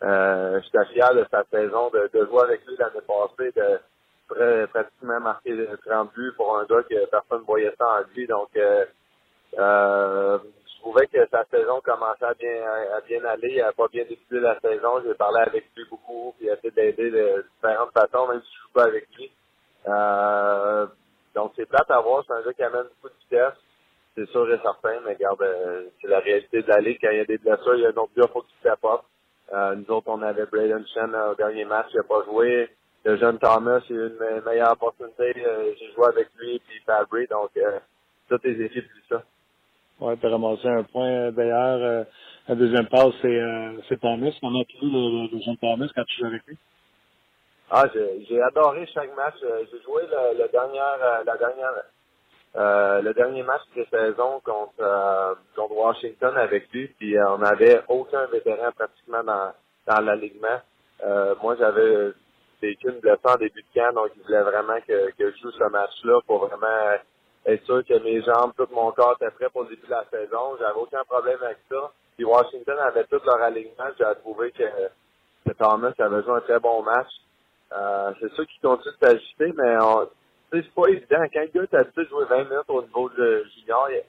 [0.04, 5.20] euh, j'étais fier de sa saison, de, de jouer avec lui l'année passée, de pratiquement
[5.20, 8.28] marquer 30 buts pour un gars que personne ne voyait ça en lui.
[8.28, 8.86] Donc, euh,
[9.58, 12.64] euh, je trouvais que sa saison commençait à bien,
[12.96, 13.58] à bien aller.
[13.58, 15.02] N'a pas bien débuté la saison.
[15.04, 18.56] J'ai parlé avec lui beaucoup, puis il a essayé d'aider de différentes façons, même si
[18.56, 19.32] je joue pas avec lui.
[19.90, 20.88] Euh,
[21.36, 22.24] donc, c'est plate à voir.
[22.28, 23.58] C'est un jeu qui amène beaucoup de vitesse.
[24.16, 26.98] C'est sûr et certain, mais regarde, euh, c'est la réalité de la Ligue.
[27.02, 29.04] Quand il y a des blessures, il y a un autre gars, faut qu'il pas.
[29.54, 32.70] Euh, nous autres, on avait Braden Shen au dernier match, il n'a pas joué.
[33.06, 35.34] Le jeune Thomas, il a eu une meilleure opportunité.
[35.34, 37.80] J'ai joué avec lui puis Fabry, donc euh,
[38.28, 39.24] toutes les équipes disent ça.
[40.02, 42.06] Ouais, tu as ramassé un point d'ailleurs.
[42.48, 44.38] la deuxième passe, c'est Thomas.
[44.44, 46.58] On a le, le jeune Thomas quand tu joues avec lui.
[47.72, 49.36] Ah, j'ai adoré chaque match.
[49.44, 51.84] Euh, j'ai joué le, le dernier, euh, la dernière,
[52.56, 57.84] euh, le dernier match de saison contre, euh, contre Washington avec lui, puis on n'avait
[57.88, 59.54] aucun vétéran pratiquement dans,
[59.88, 60.62] dans l'alignement.
[61.06, 62.12] Euh, moi, j'avais
[62.60, 65.52] vécu une blessure en début de camp, donc il voulait vraiment que, que je joue
[65.52, 66.98] ce match-là pour vraiment
[67.46, 70.06] être sûr que mes jambes, tout mon corps était prêt pour le début de la
[70.12, 70.58] saison.
[70.60, 71.92] J'avais aucun problème avec ça.
[72.16, 73.86] Puis Washington avait tout leur alignement.
[73.98, 74.64] J'ai trouvé que,
[75.46, 77.08] que Thomas avait joué un très bon match.
[77.72, 79.76] Euh, c'est sûr qu'il continue de s'ajuster, mais
[80.52, 81.24] c'est pas évident.
[81.34, 84.04] Quand le gars est habitué de jouer 20 minutes au niveau de junior, il,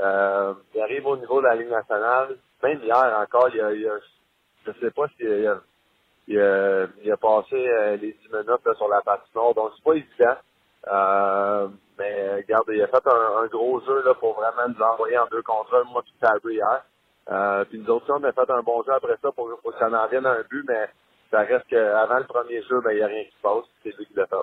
[0.00, 2.36] euh, il arrive au niveau de la Ligue nationale.
[2.62, 3.98] Même hier encore, il a, il a
[4.66, 5.60] je sais pas s'il y a
[6.26, 7.56] il, a passé
[8.00, 10.36] les 10 minutes sur la patinoire, donc c'est pas évident.
[10.86, 15.26] Euh, mais regarde, il a fait un, gros jeu là, pour vraiment nous envoyer en
[15.30, 16.84] deux contre un, moi tout à hier.
[17.30, 19.78] Euh, puis nous autres, on a fait un bon jeu après ça pour, pour que
[19.78, 20.88] ça en vienne un but, mais
[21.34, 23.64] ça reste qu'avant le premier jeu, ben, il n'y a rien qui se passe.
[23.82, 24.36] C'est lui qui l'a fait.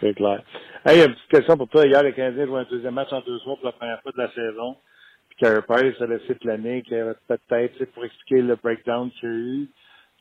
[0.00, 0.42] C'est clair.
[0.84, 1.86] Hey, une petite question pour toi.
[1.86, 4.18] Hier, les Canadiens jouent un deuxième match en deux soirs pour la première fois de
[4.18, 4.76] la saison.
[5.28, 9.28] Puis Carey Price a laissé planer qu'il y avait peut-être, pour expliquer le breakdown qu'il
[9.28, 9.68] y a eu,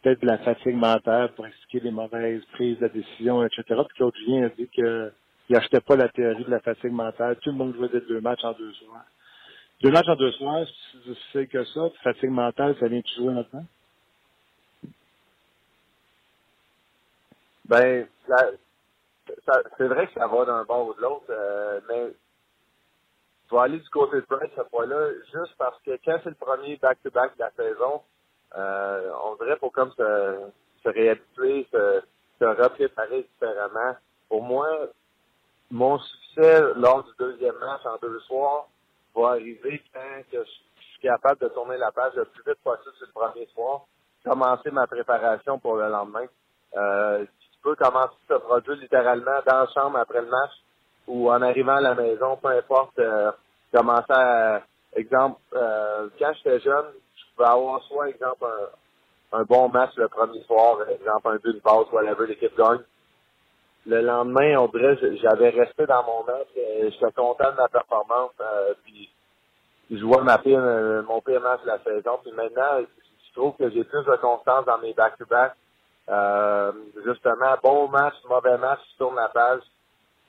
[0.04, 3.64] peut-être de la fatigue mentale pour expliquer les mauvaises prises de décision, etc.
[3.68, 5.12] Puis Claude Julien a dit qu'il
[5.50, 7.38] n'achetait pas la théorie de la fatigue mentale.
[7.38, 9.06] Tout le monde jouait des deux matchs en deux soirs.
[9.82, 10.66] Deux matchs en deux soirs,
[11.32, 13.66] c'est que ça, fatigue mentale, ça vient de jouer maintenant?
[17.68, 18.08] Ben,
[19.78, 22.14] c'est vrai que ça va d'un bord ou de l'autre, euh, mais
[23.50, 26.36] je vais aller du côté de Price cette fois-là, juste parce que quand c'est le
[26.36, 28.02] premier back-to-back de la saison,
[28.56, 30.50] euh, on dirait pour comme se,
[30.84, 32.02] se réhabituer, se,
[32.40, 33.96] se repréparer différemment.
[34.30, 34.68] Pour moi,
[35.72, 38.68] mon succès lors du deuxième match en deux soirs
[39.16, 43.08] va arriver quand je suis capable de tourner la page le plus vite possible sur
[43.08, 43.86] le premier soir,
[44.24, 46.26] commencer ma préparation pour le lendemain.
[46.76, 47.26] Euh,
[47.74, 50.52] commencer à se produire littéralement dans la chambre après le match
[51.08, 53.32] ou en arrivant à la maison, peu importe, euh,
[53.74, 54.62] commencer à,
[54.96, 56.86] exemple, euh, quand j'étais jeune,
[57.16, 58.46] je pouvais avoir soit, exemple,
[59.32, 62.82] un, bon match le premier soir, exemple, un but de passe, whatever, l'équipe gagne.
[63.88, 68.74] Le lendemain, on dirait, j'avais resté dans mon match, j'étais content de ma performance, euh,
[68.84, 69.10] puis
[69.92, 70.62] je vois ma pire,
[71.08, 74.66] mon pire match de la saison, puis maintenant, je trouve que j'ai plus de constance
[74.66, 75.54] dans mes back-to-back.
[76.10, 76.72] Euh,
[77.06, 79.62] justement, bon match, mauvais match, je tourne la page.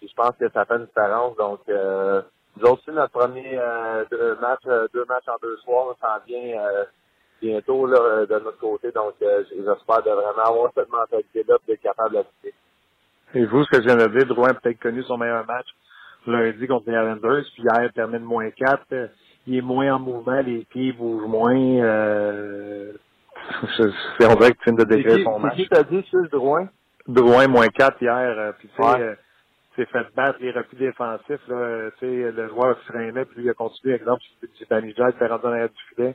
[0.02, 1.36] je pense que ça fait une différence.
[1.36, 2.22] Donc, euh,
[2.58, 6.58] nous aussi, notre premier euh, deux match, euh, deux matchs en deux soirs, ça vient
[6.58, 6.84] euh,
[7.42, 8.90] bientôt là, de notre côté.
[8.92, 12.50] Donc, j'espère de vraiment avoir cette mentalité-là d'être capable de
[13.34, 15.66] Et vous, ce que je viens de dire, Drouin peut-être connu son meilleur match
[16.26, 19.10] lundi contre les Islanders, puis hier, termine moins 4.
[19.46, 21.54] Il est moins en mouvement, les pieds bougent moins.
[23.80, 25.57] Euh, c'est on dirait que tu viens de décrire son match.
[25.57, 26.68] qui t'a dit, c'est Drouin?
[27.07, 28.14] Drouin, moins 4 hier.
[28.14, 29.14] Euh, puis tu sais, euh,
[29.76, 31.47] c'est fait battre les refus défensifs.
[31.49, 33.94] Là, tu sais, le joueur se freinait, puis lui a continué.
[33.94, 34.22] Exemple,
[34.59, 36.14] c'est Danijal qui s'est rendu dans du filet.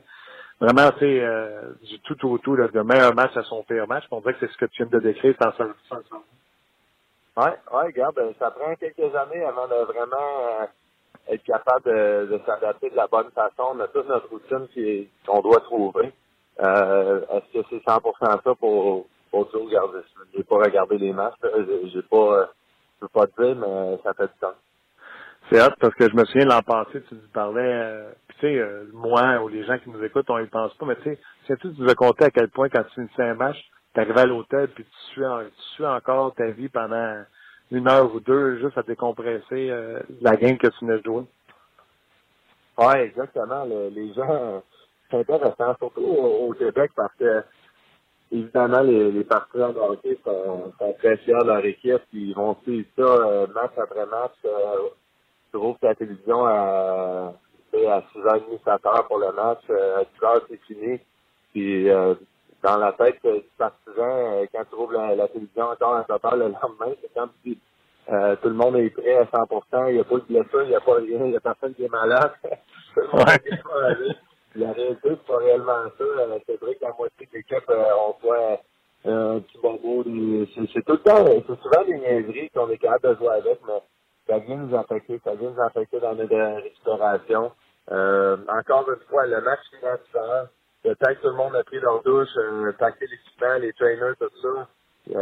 [0.59, 3.87] Vraiment, tu sais, euh, du tout au tout, là, de meilleur match à son pire
[3.87, 4.03] match.
[4.11, 5.67] On dirait que c'est ce que tu viens de décrire sans ça.
[7.37, 10.67] Ouais, ouais, regarde, ben, ça prend quelques années avant de vraiment
[11.29, 13.73] être capable de, de s'adapter de la bonne façon.
[13.73, 14.67] On a toute notre routine
[15.25, 16.11] qu'on doit trouver.
[16.59, 20.05] Euh, est-ce que c'est 100% ça pour, pour Joe Garvis?
[20.35, 21.35] J'ai pas regardé les matchs.
[21.93, 22.45] J'ai pas, euh,
[22.95, 24.53] je peux pas te dire, mais ça fait du temps.
[25.49, 28.85] C'est hâte parce que je me souviens l'an passé, tu parlais, euh, tu sais, euh,
[28.93, 31.59] moi ou les gens qui nous écoutent, on y pense pas, mais tu sais, c'est
[31.59, 33.57] tu nous as compté à quel point quand tu finissais un match,
[33.93, 37.23] tu arrivais à l'hôtel puis tu suis, tu suis encore ta vie pendant
[37.71, 41.23] une heure ou deux juste à décompresser euh, la game que tu venais de jouer?
[42.77, 43.65] Ouais, exactement.
[43.65, 44.63] les gens
[45.11, 47.43] c'est intéressant, surtout au, Québec, parce que
[48.31, 52.35] évidemment, les, les partisans de hockey sont, sont très fiers de leur équipe, puis ils
[52.35, 54.33] vont suivre ça euh, match après match.
[54.45, 54.89] Euh,
[55.51, 57.33] tu trouves la télévision à,
[57.73, 60.99] à 6h30, 7h pour le match, euh, à 10h c'est fini.
[61.51, 62.15] Puis euh,
[62.63, 66.95] dans la tête du partisan, quand tu trouves la, télévision encore à 7h le lendemain,
[67.01, 67.59] c'est comme si
[68.07, 70.75] tout le monde est prêt à 100%, il n'y a pas de blessure, il n'y
[70.75, 72.31] a pas rien, il n'y a personne qui est malade.
[73.13, 74.15] ouais.
[74.55, 76.03] La réalité, c'est pas réellement ça.
[76.03, 78.59] Euh, c'est vrai qu'à moitié de l'équipe, euh, on voit
[79.05, 80.03] euh, un petit bobo.
[80.73, 83.81] C'est tout le temps, c'est souvent des niaiseries qu'on est capable de jouer avec, mais
[84.27, 87.51] ça vient nous affecter, ça vient nous affecter dans notre restauration.
[87.91, 90.49] Euh, encore une fois, le match financier,
[90.83, 94.15] le temps que tout le monde a pris leur douche, euh, paqué l'équipement, les trainers,
[94.19, 94.67] tout ça.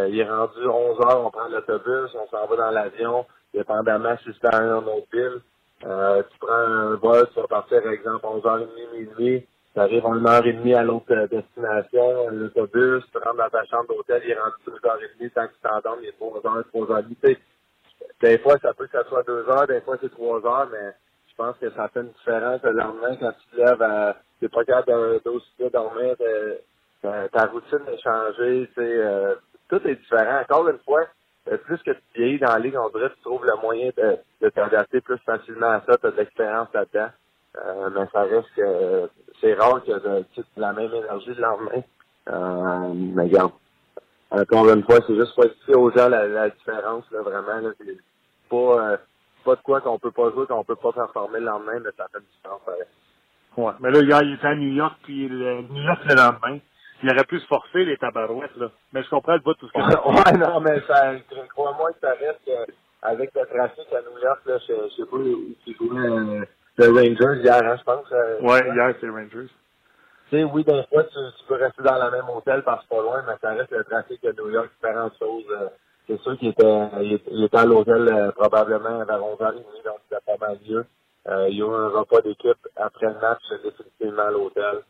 [0.07, 4.31] il est rendu 11 heures, on prend l'autobus, on s'en va dans l'avion, dépendamment si
[4.33, 5.41] c'est dans un autre ville.
[5.85, 10.15] Euh, tu prends un vol, tu vas partir, par exemple, 11h30, minuit, tu arrives en
[10.15, 14.55] 1h30 à l'autre euh, destination, l'autobus, tu rentres dans ta chambre d'hôtel, il est rendu
[14.67, 17.37] 2h30, tant que tu t'endormes, il est 3h, 3h30.
[18.21, 20.93] Des fois, ça peut que ça soit 2h, des fois c'est 3h, mais
[21.29, 24.49] je pense que ça fait une différence le lendemain quand tu te lèves à, t'es
[24.49, 26.15] pas capable d'aussi dormir,
[27.01, 29.35] ta, routine est changée, tu sais, euh,
[29.69, 30.41] tout est différent.
[30.41, 31.05] Encore une fois, euh,
[31.57, 34.49] plus que tu vieillis dans la ligue, on dirait que tu trouves le moyen de,
[34.49, 37.09] t'adapter plus facilement à ça, tu as de l'expérience là-dedans.
[37.57, 39.09] Euh, mais ça reste que
[39.41, 41.83] c'est rare que tu aies la même énergie le lendemain.
[42.29, 43.51] Euh, mais regarde,
[44.29, 47.59] encore une fois, c'est juste pour expliquer aux gens la, différence, là, vraiment.
[47.59, 47.97] Là, c'est
[48.49, 48.97] pas, euh,
[49.43, 52.05] pas de quoi qu'on peut pas jouer, qu'on peut pas performer le lendemain, mais ça
[52.11, 52.61] fait du sens.
[53.57, 53.73] Ouais.
[53.79, 56.59] Mais là, hier, il était à New York, puis New York le lendemain.
[57.03, 58.71] Il aurait pu se forcer les tabarouettes, là.
[58.93, 61.13] Mais je comprends le bout de tout ce que Ouais, non, mais ça,
[61.49, 62.49] crois-moi que ça reste
[63.01, 65.17] avec le trafic à New York, là, je, je sais pas
[65.63, 66.45] qui jouait euh,
[66.77, 68.11] le Rangers hier, hein, je pense.
[68.11, 69.49] Euh, ouais, hier, c'est Rangers.
[70.29, 72.89] Tu sais, oui, des fois, tu, tu, peux rester dans le même hôtel parce que
[72.89, 75.45] pas loin, mais ça reste le trafic à New York, différentes choses.
[75.51, 75.67] Euh,
[76.07, 80.37] c'est sûr qu'il était, il, était à l'hôtel euh, probablement vers 11h30, donc c'était pas
[80.39, 80.85] mal mieux.
[81.27, 84.81] Euh, il y a eu un repas d'équipe après le match, définitivement à l'hôtel.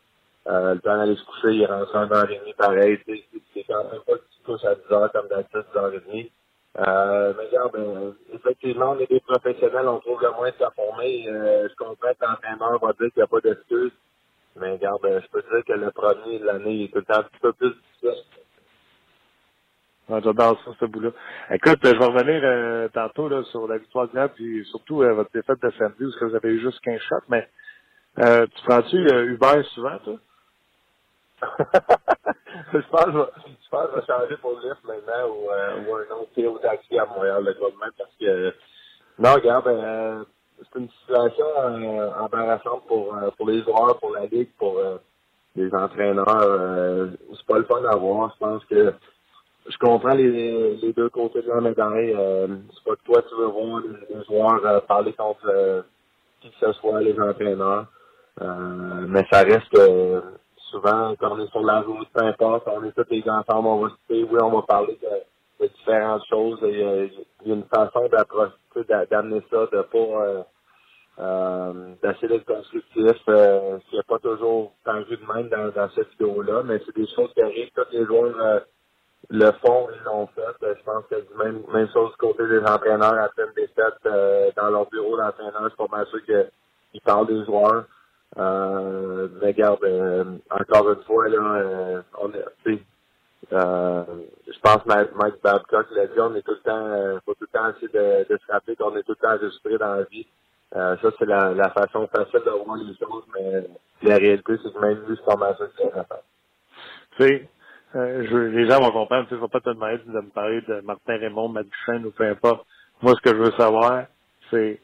[0.46, 2.98] Euh, le temps d'aller se coucher, il est rentré et demie pareil.
[3.06, 6.30] C'est quand même pas que tu couches à 10 h comme d'habitude, 10 h 30
[6.78, 11.28] euh, mais regarde, euh, effectivement, on est des professionnels, on trouve le moins de s'informer.
[11.28, 13.92] Euh, je comprends que l'entraîneur va dire qu'il n'y a pas d'excuses.
[14.56, 17.18] Mais regarde, euh, je peux dire que le premier de l'année est tout le temps
[17.20, 18.24] un petit peu plus difficile.
[20.08, 21.10] J'adore ça, ce bout-là.
[21.50, 25.30] Écoute, je vais revenir euh, tantôt là, sur la victoire de puis surtout euh, votre
[25.32, 27.48] défaite de samedi, où vous avez eu juste 15 shots, mais
[28.18, 30.16] euh, tu prends-tu Uber souvent, toi?
[32.72, 36.14] Je pense que je pense que je vais changer pour Lyft maintenant ou, euh, un
[36.14, 38.54] autre au taxi à Montréal, le même, parce que
[39.18, 40.24] non, regarde, euh,
[40.58, 44.80] c'est une situation euh, embarrassante pour, pour les joueurs, pour la Ligue, pour
[45.56, 47.10] les entraîneurs.
[47.36, 48.32] C'est pas le fun à voir.
[48.34, 48.92] Je pense que
[49.68, 52.16] je comprends les, les deux côtés de la médaille.
[52.74, 55.84] C'est pas que toi tu veux voir les, joueurs parler contre
[56.40, 57.86] qui que ce soit, les entraîneurs.
[58.40, 59.76] mais ça reste
[60.70, 63.80] souvent, quand on est sur la route, peu importe, on est tous les ensemble, on
[63.80, 66.58] va se oui, on va parler de, différentes choses.
[66.62, 68.54] Il y, a, une façon d'approcher,
[69.10, 70.42] d'amener ça, de pas euh,
[71.20, 73.20] euh, d'essayer d'être constructif.
[73.28, 76.96] Euh, il n'y a pas toujours tant vu de même dans, cette vidéo-là, mais c'est
[76.96, 77.70] des choses qui arrivent.
[77.74, 78.60] Tous les joueurs euh,
[79.28, 80.42] le font, ils l'ont fait.
[80.62, 84.70] Je pense que même, même chose du côté des entraîneurs après une défaite euh, dans
[84.70, 87.84] leur bureau d'entraîneur, c'est pas mal sûr qu'ils parlent des joueurs.
[88.38, 92.80] Euh, regarde, euh, encore une fois, là, euh, on est,
[93.52, 94.04] euh,
[94.46, 97.46] je pense que Mike Babcock l'a dit, on est tout le temps, euh, faut tout
[97.52, 100.02] le temps essayer de, de se rappeler qu'on est tout le temps enregistré dans la
[100.04, 100.26] vie.
[100.76, 103.64] Euh, ça, c'est la, la façon facile de voir les choses, mais
[104.02, 105.56] la réalité, c'est que même lui, c'est pas mal
[107.16, 107.48] Tu sais,
[107.96, 110.60] euh, je, les gens vont comprendre, tu je vais pas te demander de me parler
[110.62, 112.66] de Martin Raymond, Matt Duchesne ou peu importe.
[113.02, 114.06] Moi, ce que je veux savoir,
[114.50, 114.80] c'est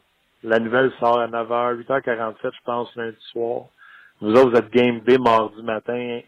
[0.47, 3.65] la nouvelle sort à 9h, 8h47, je pense, lundi soir.
[4.21, 6.21] Vous autres, vous êtes game B mardi matin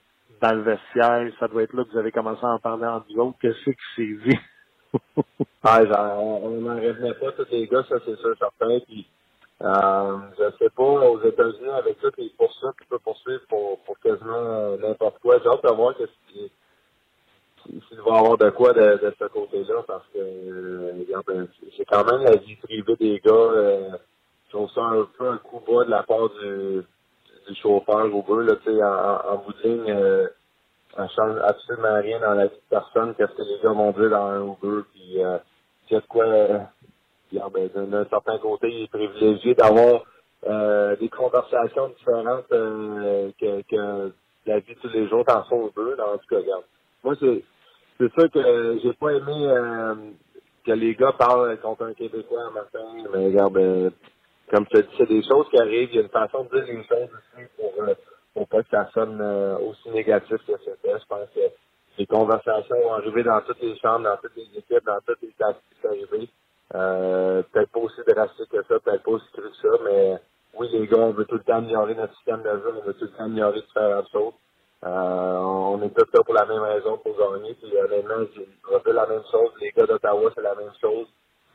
[0.42, 1.30] dans le vestiaire.
[1.38, 3.38] Ça doit être là que vous avez commencé à en parler en vous autres.
[3.40, 4.38] Qu'est-ce qui s'est dit?
[5.62, 5.80] ah,
[6.18, 8.80] on n'en revenait pas, tous les gars, ça c'est sûr, certain.
[8.86, 9.06] Puis,
[9.62, 14.76] euh, je sais pas, aux États-Unis, avec toutes les poursuites tu peux poursuivre pour, quasiment
[14.78, 15.38] n'importe quoi.
[15.42, 16.50] J'ai hâte de voir qu'est-ce qui
[17.88, 21.46] s'il va y avoir de quoi de, de ce côté-là, parce que euh,
[21.76, 23.32] c'est quand même la vie privée des gars.
[23.32, 23.90] Euh,
[24.46, 26.82] je trouve ça un peu un coup bas de la part du,
[27.62, 30.26] chauffeur Uber, là, tu sais, en, en bout euh,
[30.96, 34.26] change absolument rien dans la vie de personne, qu'est-ce que les gars vont dire dans
[34.26, 35.38] un Uber, puis euh,
[35.86, 36.58] qu'est-ce quoi, euh,
[37.32, 40.02] ben, d'un certain côté, il est privilégié d'avoir
[40.46, 44.12] euh, des conversations différentes euh, que, que
[44.46, 46.64] la vie de tous les jours dans son Uber, dans tout cas, regarde.
[47.04, 47.42] Moi, c'est
[47.98, 49.94] c'est ça que j'ai pas aimé euh,
[50.64, 53.90] que les gars parlent contre un Québécois un matin, mais regarde, euh,
[54.50, 56.60] comme tu as dit, c'est des choses qui arrivent, il y a une façon de
[56.60, 57.94] dire les choses aussi pour, euh,
[58.34, 59.20] pour pas que ça sonne
[59.68, 60.98] aussi négatif que c'était.
[60.98, 61.40] Je pense que
[61.98, 65.32] les conversations vont arriver dans toutes les chambres, dans toutes les équipes, dans toutes les
[65.32, 66.28] classes qui sont arrivées.
[67.52, 70.18] peut-être pas aussi drastique que ça, peut-être pas aussi cru que ça, mais
[70.54, 72.94] oui, les gars, on veut tout le temps améliorer notre système de jeu, on veut
[72.94, 74.34] tout le temps améliorer différentes choses.
[74.84, 77.54] Euh, on est tous là pour la même raison, pour gagner.
[77.54, 79.50] Puis honnêtement, je peu la même chose.
[79.60, 81.06] Les gars d'Ottawa, c'est la même chose.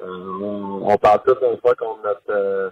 [0.02, 2.70] Euh, on, parle tous une fois contre notre euh,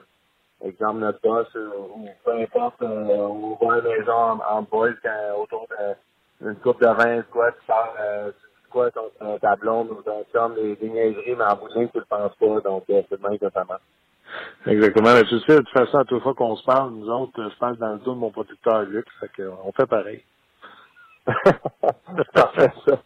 [0.66, 5.42] exemple notre boss ou peu importe, on va à la maison en, en boys quand
[5.42, 5.68] autour
[6.42, 8.32] d'une coupe de vin, quoi, tu parles euh,
[8.70, 12.00] quoi contre ta blonde ou ton des, des niaiseries, mais en bout de ligne, tu
[12.00, 13.64] le penses pas, donc c'est le même que ça.
[14.66, 15.14] Exactement.
[15.14, 17.58] Mais tu sais, de toute façon, à toute fois qu'on se parle, nous autres, je
[17.60, 20.24] parle dans le dos de mon producteur Luc, fait qu'on fait pareil.
[22.34, 23.02] Parfait, ça.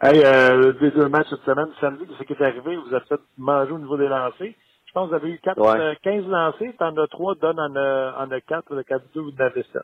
[0.00, 3.20] Hey, euh, des deux matchs cette semaine, samedi, ce qui est arrivé, vous avez fait
[3.36, 4.54] manger au niveau des lancers.
[4.86, 5.96] Je pense que vous avez eu 4, ouais.
[6.02, 9.20] 15 euh, lancers, t'en as 3, donne en a, en a 4, le 4 2
[9.20, 9.82] vous en avez 7.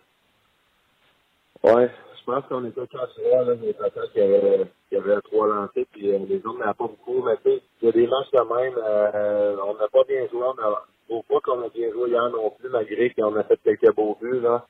[1.65, 5.21] Ouais, je pense qu'on était 4 3, là, mais qu'il y avait, qu'il y avait
[5.21, 7.93] 3 lancers, puis euh, les autres n'avaient pas beaucoup, mais tu sais, il y a
[7.93, 11.63] des matchs quand même, euh, on n'a pas bien joué, on a, au pas qu'on
[11.63, 14.67] a bien joué hier non plus, malgré qu'on a fait quelques beaux buts, là.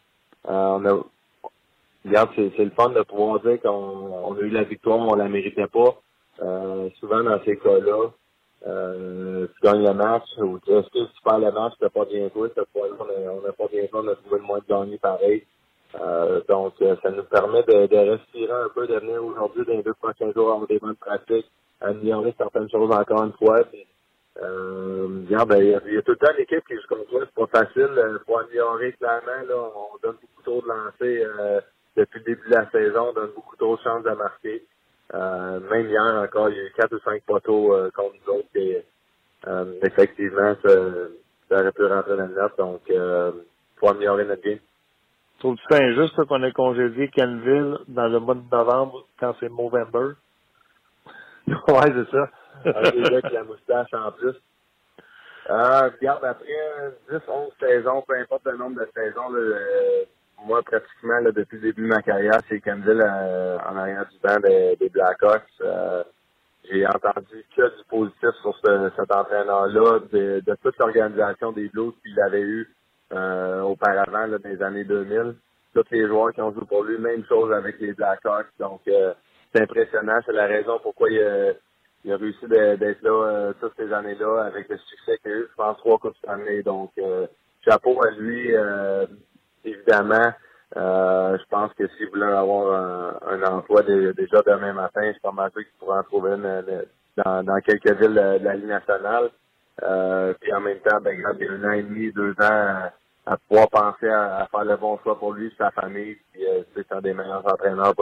[0.49, 1.05] Euh, on a,
[2.05, 5.29] regarde, c'est le fun de pouvoir dire qu'on on a eu la victoire, on la
[5.29, 6.01] méritait pas.
[6.41, 8.11] Euh, souvent dans ces cas-là,
[8.67, 12.05] euh, tu gagnes le match ou est-ce que tu perds le match, tu n'as pas
[12.05, 12.95] bien joué, cette fois-là,
[13.33, 15.45] on n'a pas bien joué, on a trouvé le moyen de gagner pareil.
[16.49, 19.95] donc, ça nous permet de, de, respirer un peu, de venir aujourd'hui dans les deux
[19.95, 23.63] prochains jours avoir des bonnes pratiques, améliorer certaines choses encore une fois.
[24.43, 27.19] Euh, ben, il, y a, il y a tout le temps l'équipe qui comme ça.
[27.21, 27.91] C'est pas facile.
[27.97, 31.61] Euh, pour améliorer clairement, là, on donne beaucoup trop de lancers euh,
[31.99, 33.09] depuis le début de la saison.
[33.11, 34.65] On donne beaucoup trop de chances de marquer.
[35.15, 38.35] Euh, même hier encore, il y a eu quatre ou cinq poteaux euh, contre nous
[38.35, 38.49] autres.
[38.55, 38.85] Et,
[39.47, 40.71] euh, effectivement, ça,
[41.49, 42.53] ça, aurait pu rentrer dans le net.
[42.59, 43.33] Donc, euh,
[43.77, 44.59] faut améliorer notre game.
[45.39, 50.15] Trouves-tu ça injuste qu'on ait congédié Kenville dans le mois de novembre quand c'est Movember?
[51.47, 51.55] ouais,
[51.95, 52.31] c'est ça.
[52.65, 54.35] Avec les gars avec la moustache en plus.
[55.49, 56.47] Euh, regarde, après
[57.09, 59.57] 10, 11 saisons, peu importe le nombre de saisons, là,
[60.45, 64.19] moi, pratiquement, là, depuis le début de ma carrière, c'est Kenville euh, en arrière du
[64.23, 65.43] banc des, des Blackhawks.
[65.61, 66.05] Euh,
[66.71, 71.95] j'ai entendu que du positif sur ce, cet entraîneur-là, de, de, toute l'organisation des Blues
[72.03, 72.69] qu'il avait eu
[73.13, 75.35] euh, auparavant, là, dans les années 2000.
[75.75, 78.49] Tous les joueurs qui ont joué pour lui, même chose avec les Blackhawks.
[78.59, 79.15] Donc, euh,
[79.53, 80.19] c'est impressionnant.
[80.27, 81.53] C'est la raison pourquoi il a
[82.05, 85.47] il a réussi d'être là euh, toutes ces années-là avec le succès qu'il a eu,
[85.51, 86.63] je pense, trois coupes année.
[86.63, 87.27] Donc, euh,
[87.65, 88.55] chapeau à lui,
[89.71, 90.33] euh, évidemment.
[90.75, 95.63] je pense que s'il voulait avoir un, emploi déjà demain matin, je suis pas sûr
[95.63, 96.85] qu'il pourrait en trouver une,
[97.17, 99.31] dans, quelques villes de, la Ligue nationale.
[100.41, 102.91] puis en même temps, ben, il y a un an et demi, deux ans
[103.27, 106.17] à, pouvoir penser à, faire le bon choix pour lui, sa famille.
[106.33, 106.43] Puis
[106.75, 107.95] c'est un des meilleurs entraîneurs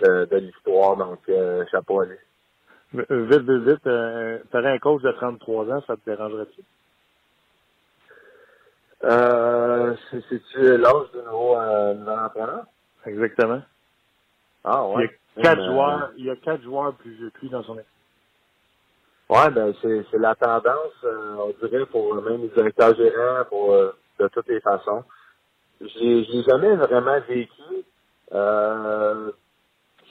[0.00, 0.96] de, de l'histoire.
[0.96, 1.20] Donc,
[1.70, 2.18] chapeau à lui.
[2.94, 6.62] Vite, vite, vite, euh, un coach de 33 ans, ça te dérangerait-tu?
[9.04, 12.64] Euh, c'est-tu l'âge de nouveau, euh, nouvel entraîneur?
[13.04, 13.62] Exactement.
[14.64, 15.10] Ah, ouais.
[15.36, 17.74] Il y a quatre joueurs, il y a quatre joueurs plus vieux que dans son
[17.74, 17.86] équipe.
[19.28, 23.72] Ouais, ben, c'est, c'est la tendance, euh, on dirait, pour même les directeurs gérants, pour,
[23.72, 25.04] euh, de toutes les façons.
[25.80, 27.62] J'ai, jamais vraiment vécu,
[28.32, 29.32] euh,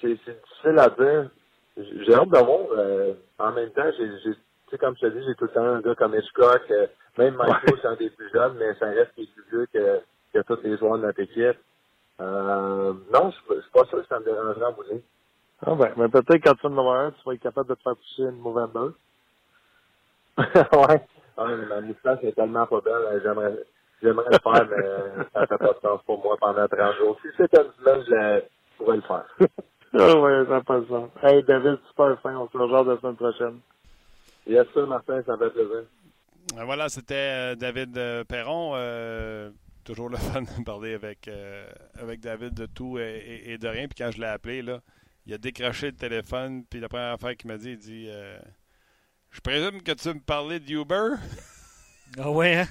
[0.01, 1.29] c'est, difficile à dire
[1.77, 2.59] j'ai hâte d'avoir.
[2.71, 5.95] Euh, en même temps, j'ai, comme je te dis, j'ai tout le temps un gars
[5.95, 6.87] comme Hitchcock, euh,
[7.17, 10.01] même Michael, c'est un des plus jeunes, mais ça reste qu'il est plus vieux que,
[10.33, 11.57] que tous les joueurs de notre équipe.
[12.19, 15.03] Euh, non, je suis pas sûr que ça me dérangerait en bouger.
[15.65, 17.81] Ah ben, mais peut-être quand tu vas en un, tu vas être capable de te
[17.81, 18.95] faire pousser une Movember.
[20.37, 21.01] ouais.
[21.37, 23.65] ouais mais ma moustache est tellement pas belle, j'aimerais,
[24.01, 27.17] j'aimerais le faire, mais ça fait pas de sens pour moi pendant 30 jours.
[27.21, 28.41] Si c'était une semaine, je
[28.77, 29.25] pourrais le faire.
[29.93, 31.27] Ah ouais, ça passe ça.
[31.27, 32.33] Hey, David, super fin.
[32.37, 33.59] On se rejoint la semaine prochaine.
[34.47, 35.83] Yes, sûr, Martin, ça fait plaisir.
[36.57, 38.71] Euh, voilà, c'était euh, David euh, Perron.
[39.83, 41.29] toujours le fun de parler avec,
[41.95, 43.87] avec David de tout et, de rien.
[43.87, 44.81] Puis quand je l'ai appelé, là,
[45.25, 46.65] il a décroché le téléphone.
[46.65, 48.09] Puis la première affaire qu'il m'a dit, il dit
[49.29, 51.15] Je présume que tu me parlais d'Uber.
[52.17, 52.67] Ah ouais, hein?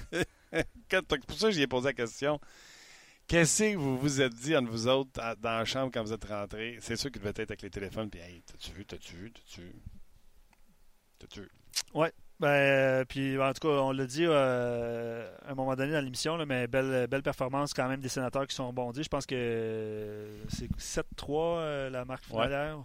[1.27, 2.39] pour ça, j'y ai posé la question.
[3.25, 5.09] Qu'est-ce que vous vous êtes dit entre vous autres
[5.39, 6.77] dans la chambre quand vous êtes rentrés?
[6.79, 8.11] C'est sûr qu'il devait être avec les téléphones.
[8.11, 9.73] Puis, hey, t'as-tu vu, t'as-tu vu, t'as-tu vu?
[11.17, 11.49] T'as-tu vu?
[11.95, 12.11] Ouais.
[12.41, 16.01] Ben, euh, puis en tout cas, on l'a dit euh, à un moment donné dans
[16.01, 19.03] l'émission, mais belle, belle performance quand même des sénateurs qui sont bondis.
[19.03, 22.75] Je pense que c'est 7-3 euh, la marque finale.
[22.75, 22.83] Ouais.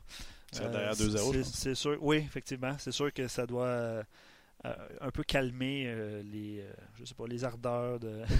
[0.53, 1.43] C'est derrière 2-0.
[1.43, 2.77] C'est sûr, oui, effectivement.
[2.79, 4.03] C'est sûr que ça doit
[4.65, 5.93] un peu calmer
[6.33, 6.65] les,
[6.99, 8.23] je sais pas, les ardeurs de.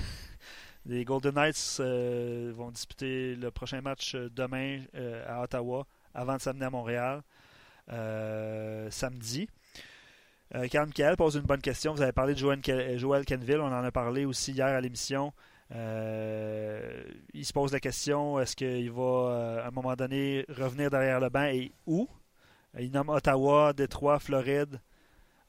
[0.89, 6.37] Les Golden Knights euh, vont disputer le prochain match euh, demain euh, à Ottawa avant
[6.37, 7.23] de s'amener à Montréal
[8.91, 9.49] samedi.
[10.55, 11.93] Euh, Carl pose une bonne question.
[11.93, 15.33] Vous avez parlé de Joel, Kenville, on en a parlé aussi hier à l'émission.
[15.71, 21.29] il se pose la question est-ce qu'il va à un moment donné revenir derrière le
[21.29, 22.09] banc et où?
[22.79, 24.81] Il nomme Ottawa, Détroit, Floride.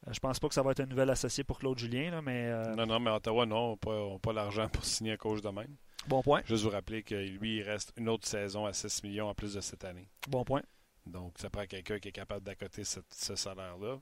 [0.07, 2.21] Euh, je pense pas que ça va être un nouvel associé pour Claude Julien, là,
[2.21, 2.45] mais...
[2.45, 5.49] Euh, non, non, mais Ottawa, non, n'a pas, pas l'argent pour signer un coach de
[5.49, 5.75] même.
[6.07, 6.41] Bon point.
[6.45, 9.55] Juste vous rappeler que lui, il reste une autre saison à 6 millions en plus
[9.55, 10.07] de cette année.
[10.29, 10.61] Bon point.
[11.05, 13.01] Donc, ça prend quelqu'un qui est capable d'accoter ce,
[13.35, 13.97] salaire-là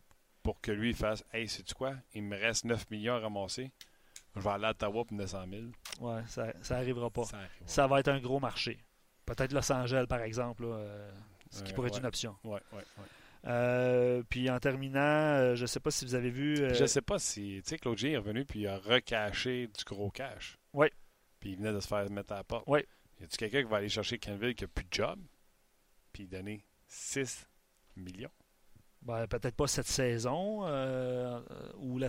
[0.45, 1.95] pour que lui fasse Hey, sais-tu quoi?
[2.13, 3.71] Il me reste 9 millions à ramasser.
[4.35, 5.63] Je vais aller à Ottawa pour 900 000.
[6.01, 7.23] Ouais, ça n'arrivera pas.
[7.65, 8.77] Ça, va être un gros marché.
[9.25, 11.11] Peut-être Los Angeles, par exemple, euh,
[11.49, 12.35] ce qui pourrait être une option.
[12.43, 13.03] Oui, oui, oui.
[13.47, 16.57] Euh, puis en terminant, euh, je ne sais pas si vous avez vu.
[16.57, 17.61] Je ne sais pas si.
[17.63, 20.59] Tu sais, Claude G est revenu puis il a recaché du gros cash.
[20.73, 20.87] Oui.
[21.39, 22.65] Puis il venait de se faire mettre à la porte.
[22.67, 22.81] Oui.
[23.19, 25.19] Y a-tu quelqu'un qui va aller chercher Kenville qui n'a plus de job
[26.13, 27.47] puis donner 6
[27.95, 28.29] millions?
[29.06, 30.66] Ben, peut-être pas cette saison.
[30.66, 31.39] Euh,
[31.78, 31.99] ou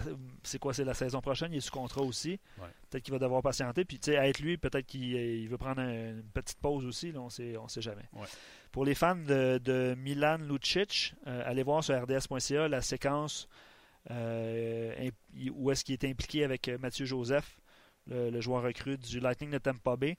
[0.42, 1.52] c'est quoi, c'est la saison prochaine?
[1.52, 2.40] Il est sous contrat aussi.
[2.88, 3.84] Peut-être qu'il va devoir patienter.
[3.84, 7.12] Puis, tu sais, être lui, peut-être qu'il veut prendre une petite pause aussi.
[7.12, 8.08] Là, on sait, on sait jamais.
[8.72, 13.46] Pour les fans de, Milan Lucic, euh, allez voir sur rds.ca la séquence
[14.10, 15.10] euh,
[15.52, 17.58] où est-ce qu'il est impliqué avec Mathieu Joseph,
[18.06, 20.16] le, joueur recru du Lightning de Tampa Bay.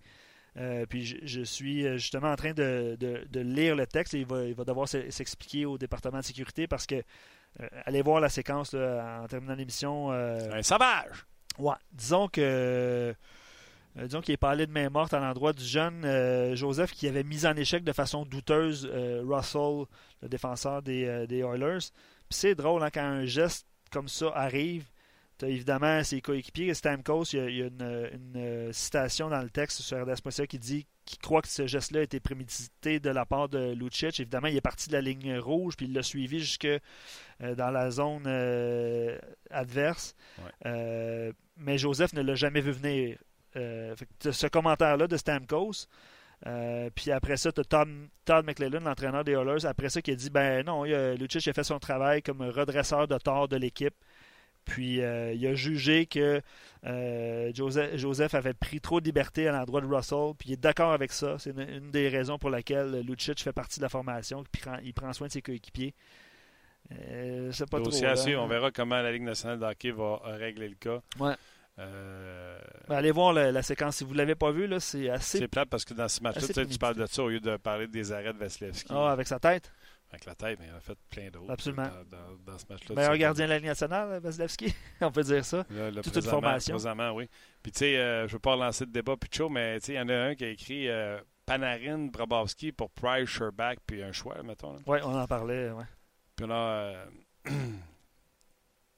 [0.90, 2.98] Puis je, suis justement en train de,
[3.36, 6.86] lire le texte et il va, il va devoir s'expliquer au département de sécurité parce
[6.86, 7.04] que
[7.86, 10.12] allez voir la séquence en terminant l'émission.
[10.12, 11.26] un sauvage!
[11.60, 13.16] Ouais, disons que
[13.98, 17.08] euh, disons qu'il est parlé de main morte à l'endroit du jeune euh, Joseph qui
[17.08, 19.86] avait mis en échec de façon douteuse euh, Russell,
[20.22, 21.90] le défenseur des, des Oilers.
[22.30, 24.86] Puis c'est drôle hein, quand un geste comme ça arrive.
[25.44, 26.74] Évidemment ses coéquipiers.
[26.74, 31.42] Stamkos, il y a, une, citation dans le texte sur RDS.ca qui dit qu'il croit
[31.42, 34.20] que ce geste-là a été prémédité de la part de Lucic.
[34.20, 36.68] Évidemment, il est parti de la ligne rouge, puis il l'a suivi jusque
[37.40, 38.28] dans la zone
[39.50, 40.16] adverse.
[40.66, 43.18] mais Joseph ne l'a jamais vu venir.
[43.58, 45.88] Euh, ce commentaire-là de Stamkos.
[46.46, 50.16] Euh, puis après ça, tu as Todd, McLellan, l'entraîneur des Oilers, après ça, qui a
[50.16, 53.96] dit ben non, Lucic a fait son travail comme redresseur de tort de l'équipe.
[54.68, 56.42] Puis euh, il a jugé que
[57.54, 60.34] Joseph, avait pris trop de liberté à l'endroit de Russell.
[60.38, 61.38] Puis il est d'accord avec ça.
[61.40, 64.44] C'est une, des raisons pour laquelle Lucic fait partie de la formation.
[64.52, 65.96] Puis il prend soin de ses coéquipiers.
[66.90, 67.92] c'est pas trop.
[67.92, 71.02] on verra comment la Ligue nationale de hockey va régler le cas.
[71.20, 71.36] Ouais.
[71.80, 72.58] Euh,
[72.88, 73.98] ben, allez voir la, séquence.
[73.98, 75.40] Si vous ne l'avez pas vu, c'est assez.
[75.40, 77.88] C'est plate parce que dans ce match-là, tu parles de ça au lieu de parler
[77.88, 78.92] des arrêts de Vasilevski.
[78.92, 79.72] Ah, avec sa tête?
[80.10, 81.52] Avec la tête, mais il a fait plein d'autres.
[81.52, 81.90] Absolument.
[82.46, 82.96] Dans, ce match-là.
[82.96, 84.74] Meilleur gardien de la Ligue nationale, Vasilevski.
[85.02, 85.66] On peut dire ça.
[86.04, 86.76] Toute une formation.
[86.76, 87.30] Présentement, oui.
[87.62, 89.96] Puis, tu sais, euh, je ne veux pas relancer le débat plus chaud, mais il
[89.96, 94.14] y en a un qui a écrit euh, Panarin, Brabowski pour Price, Sherback, puis un
[94.14, 94.78] choix, mettons.
[94.86, 95.86] Oui, on en parlait, ouais.
[96.36, 96.94] Puis on a.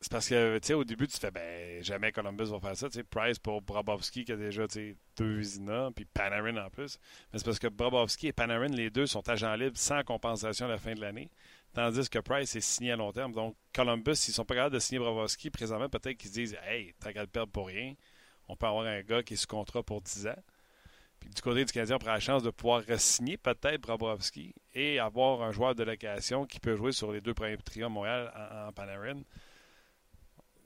[0.01, 2.87] C'est parce que, tu sais, au début, tu fais, ben, jamais Columbus va faire ça.
[2.87, 6.69] Tu sais, Price pour Brabowski, qui a déjà, tu sais, deux Zina, puis Panarin en
[6.69, 6.97] plus.
[7.33, 10.69] Mais c'est parce que Brabowski et Panarin, les deux, sont agents libres sans compensation à
[10.69, 11.29] la fin de l'année.
[11.73, 13.33] Tandis que Price est signé à long terme.
[13.33, 16.93] Donc, Columbus, s'ils sont pas capables de signer Brabowski, présentement, peut-être qu'ils se disent, hey,
[17.01, 17.93] t'as qu'à le perdre pour rien.
[18.47, 20.43] On peut avoir un gars qui est sous contrat pour 10 ans.
[21.19, 24.97] Puis du côté du Canadien, on prend la chance de pouvoir signer peut-être Brabowski et
[24.99, 28.31] avoir un joueur de location qui peut jouer sur les deux premiers trios Montréal
[28.65, 29.21] en Panarin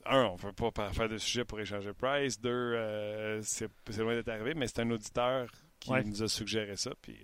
[0.06, 2.40] un, on ne veut pas faire de sujet pour échanger Price.
[2.40, 5.50] Deux, euh, c'est loin d'être arrivé, mais c'est un auditeur
[5.80, 6.92] qui nous a suggéré ça.
[7.02, 7.18] Puis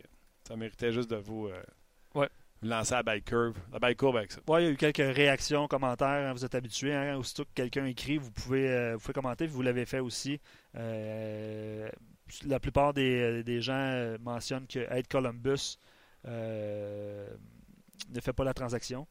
[0.48, 2.28] ça méritait juste de vous, euh,
[2.62, 4.42] lancer à la curve, la curve avec ça.
[4.48, 6.30] Oui, il y a eu quelques réactions, commentaires.
[6.30, 6.94] Hein, vous êtes habitués.
[6.94, 9.48] Hein, aussitôt que quelqu'un écrit, vous pouvez, euh, vous pouvez commenter.
[9.48, 10.40] Vous l'avez fait aussi.
[10.74, 15.78] la plupart des, gens mentionnent que Ed Columbus
[16.26, 17.30] ne
[18.22, 19.08] fait pas la transaction.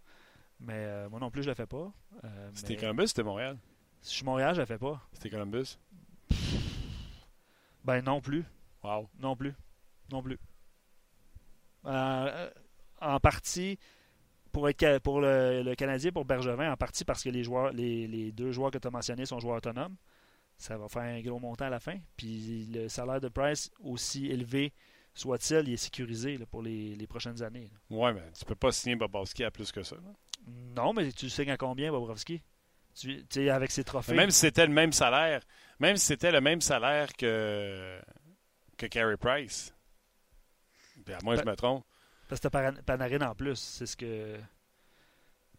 [0.61, 1.93] Mais euh, moi non plus, je ne le fais pas.
[2.25, 3.59] Euh, c'était Columbus ou c'était Montréal?
[4.01, 5.01] Si je suis Montréal, je ne le fais pas.
[5.13, 5.79] C'était Columbus?
[7.85, 8.45] Ben non plus.
[8.83, 9.09] Wow.
[9.19, 9.55] Non plus.
[10.11, 10.39] Non plus.
[11.87, 12.51] Euh,
[13.01, 13.79] en partie,
[14.53, 18.53] pour, être, pour le, Canadien, pour Bergevin, en partie parce que les, joueurs, les, deux
[18.53, 19.97] joueurs que tu as mentionnés sont joueurs autonomes.
[20.57, 21.99] Ça va faire un gros montant à la fin.
[22.17, 24.73] Puis le salaire de Price, aussi élevé
[25.15, 27.71] soit-il, il est sécurisé pour les, prochaines années.
[27.91, 29.97] Oui, mais tu peux pas signer Bobowski à plus que ça.
[30.47, 32.43] Non, mais tu sais à combien, Bobrovski?
[32.95, 34.15] Tu sais, avec ses trophées?
[34.15, 35.43] même si c'était le même salaire,
[35.79, 38.01] même si c'était le même salaire que,
[38.77, 39.75] que Carey Price.
[41.05, 41.85] Puis à moi, je me trompe.
[42.29, 43.57] Parce que t'as Panarin en plus.
[43.57, 44.39] C'est ce que.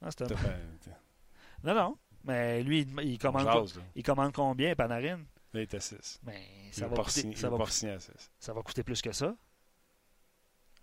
[0.02, 0.30] Non, c'est
[1.64, 1.98] non, non.
[2.24, 5.22] Mais lui, il, commande, il commande combien, Panarin?
[5.54, 6.20] il était 6.
[6.24, 7.98] Mais ça va, coûter, ça, va coûter,
[8.40, 9.36] ça va coûter plus que ça.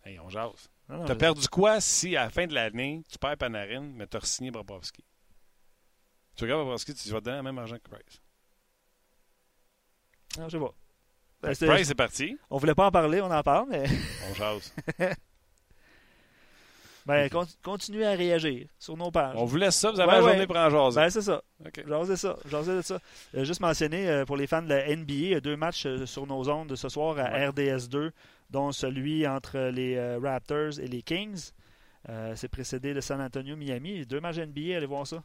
[0.04, 0.70] Hey, on jase.
[0.88, 4.20] T'as perdu quoi si, à la fin de l'année, tu perds Panarin, mais tu as
[4.24, 5.04] signé Bobrovski?
[6.36, 8.22] Tu regardes Bobrovski, tu vas donner le même argent que Price.
[10.38, 10.74] Non, je sais pas.
[11.42, 12.38] Ben, Price est parti.
[12.50, 13.84] On voulait pas en parler, on en parle, mais.
[14.30, 14.72] on jase.
[17.06, 17.30] ben,
[17.62, 19.34] continuez à réagir sur nos pages.
[19.36, 21.00] On vous laisse ça, vous avez la journée pour en jaser.
[21.00, 21.42] Ben, c'est ça.
[21.66, 21.84] Okay.
[21.86, 22.36] Jaser ça.
[22.48, 23.00] Jaser de ça.
[23.34, 25.86] Euh, juste mentionner, euh, pour les fans de la NBA, il y a deux matchs
[25.86, 28.12] euh, sur nos ondes de ce soir à RDS 2
[28.50, 31.50] dont celui entre les euh, Raptors et les Kings.
[32.08, 34.06] Euh, c'est précédé de San Antonio-Miami.
[34.06, 35.22] Deux matchs NBA, allez voir ça.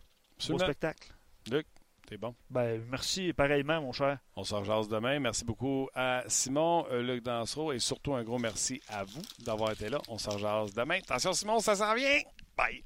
[0.50, 1.14] Beau spectacle.
[1.52, 1.68] Luc,
[2.08, 2.34] t'es bon.
[2.50, 4.18] Ben, merci pareillement, mon cher.
[4.36, 5.20] On se rejase demain.
[5.20, 9.72] Merci beaucoup à Simon, euh, Luc Dansereau et surtout un gros merci à vous d'avoir
[9.72, 10.00] été là.
[10.08, 11.00] On se rejase demain.
[11.00, 12.20] Attention, Simon, ça s'en vient.
[12.58, 12.84] Bye.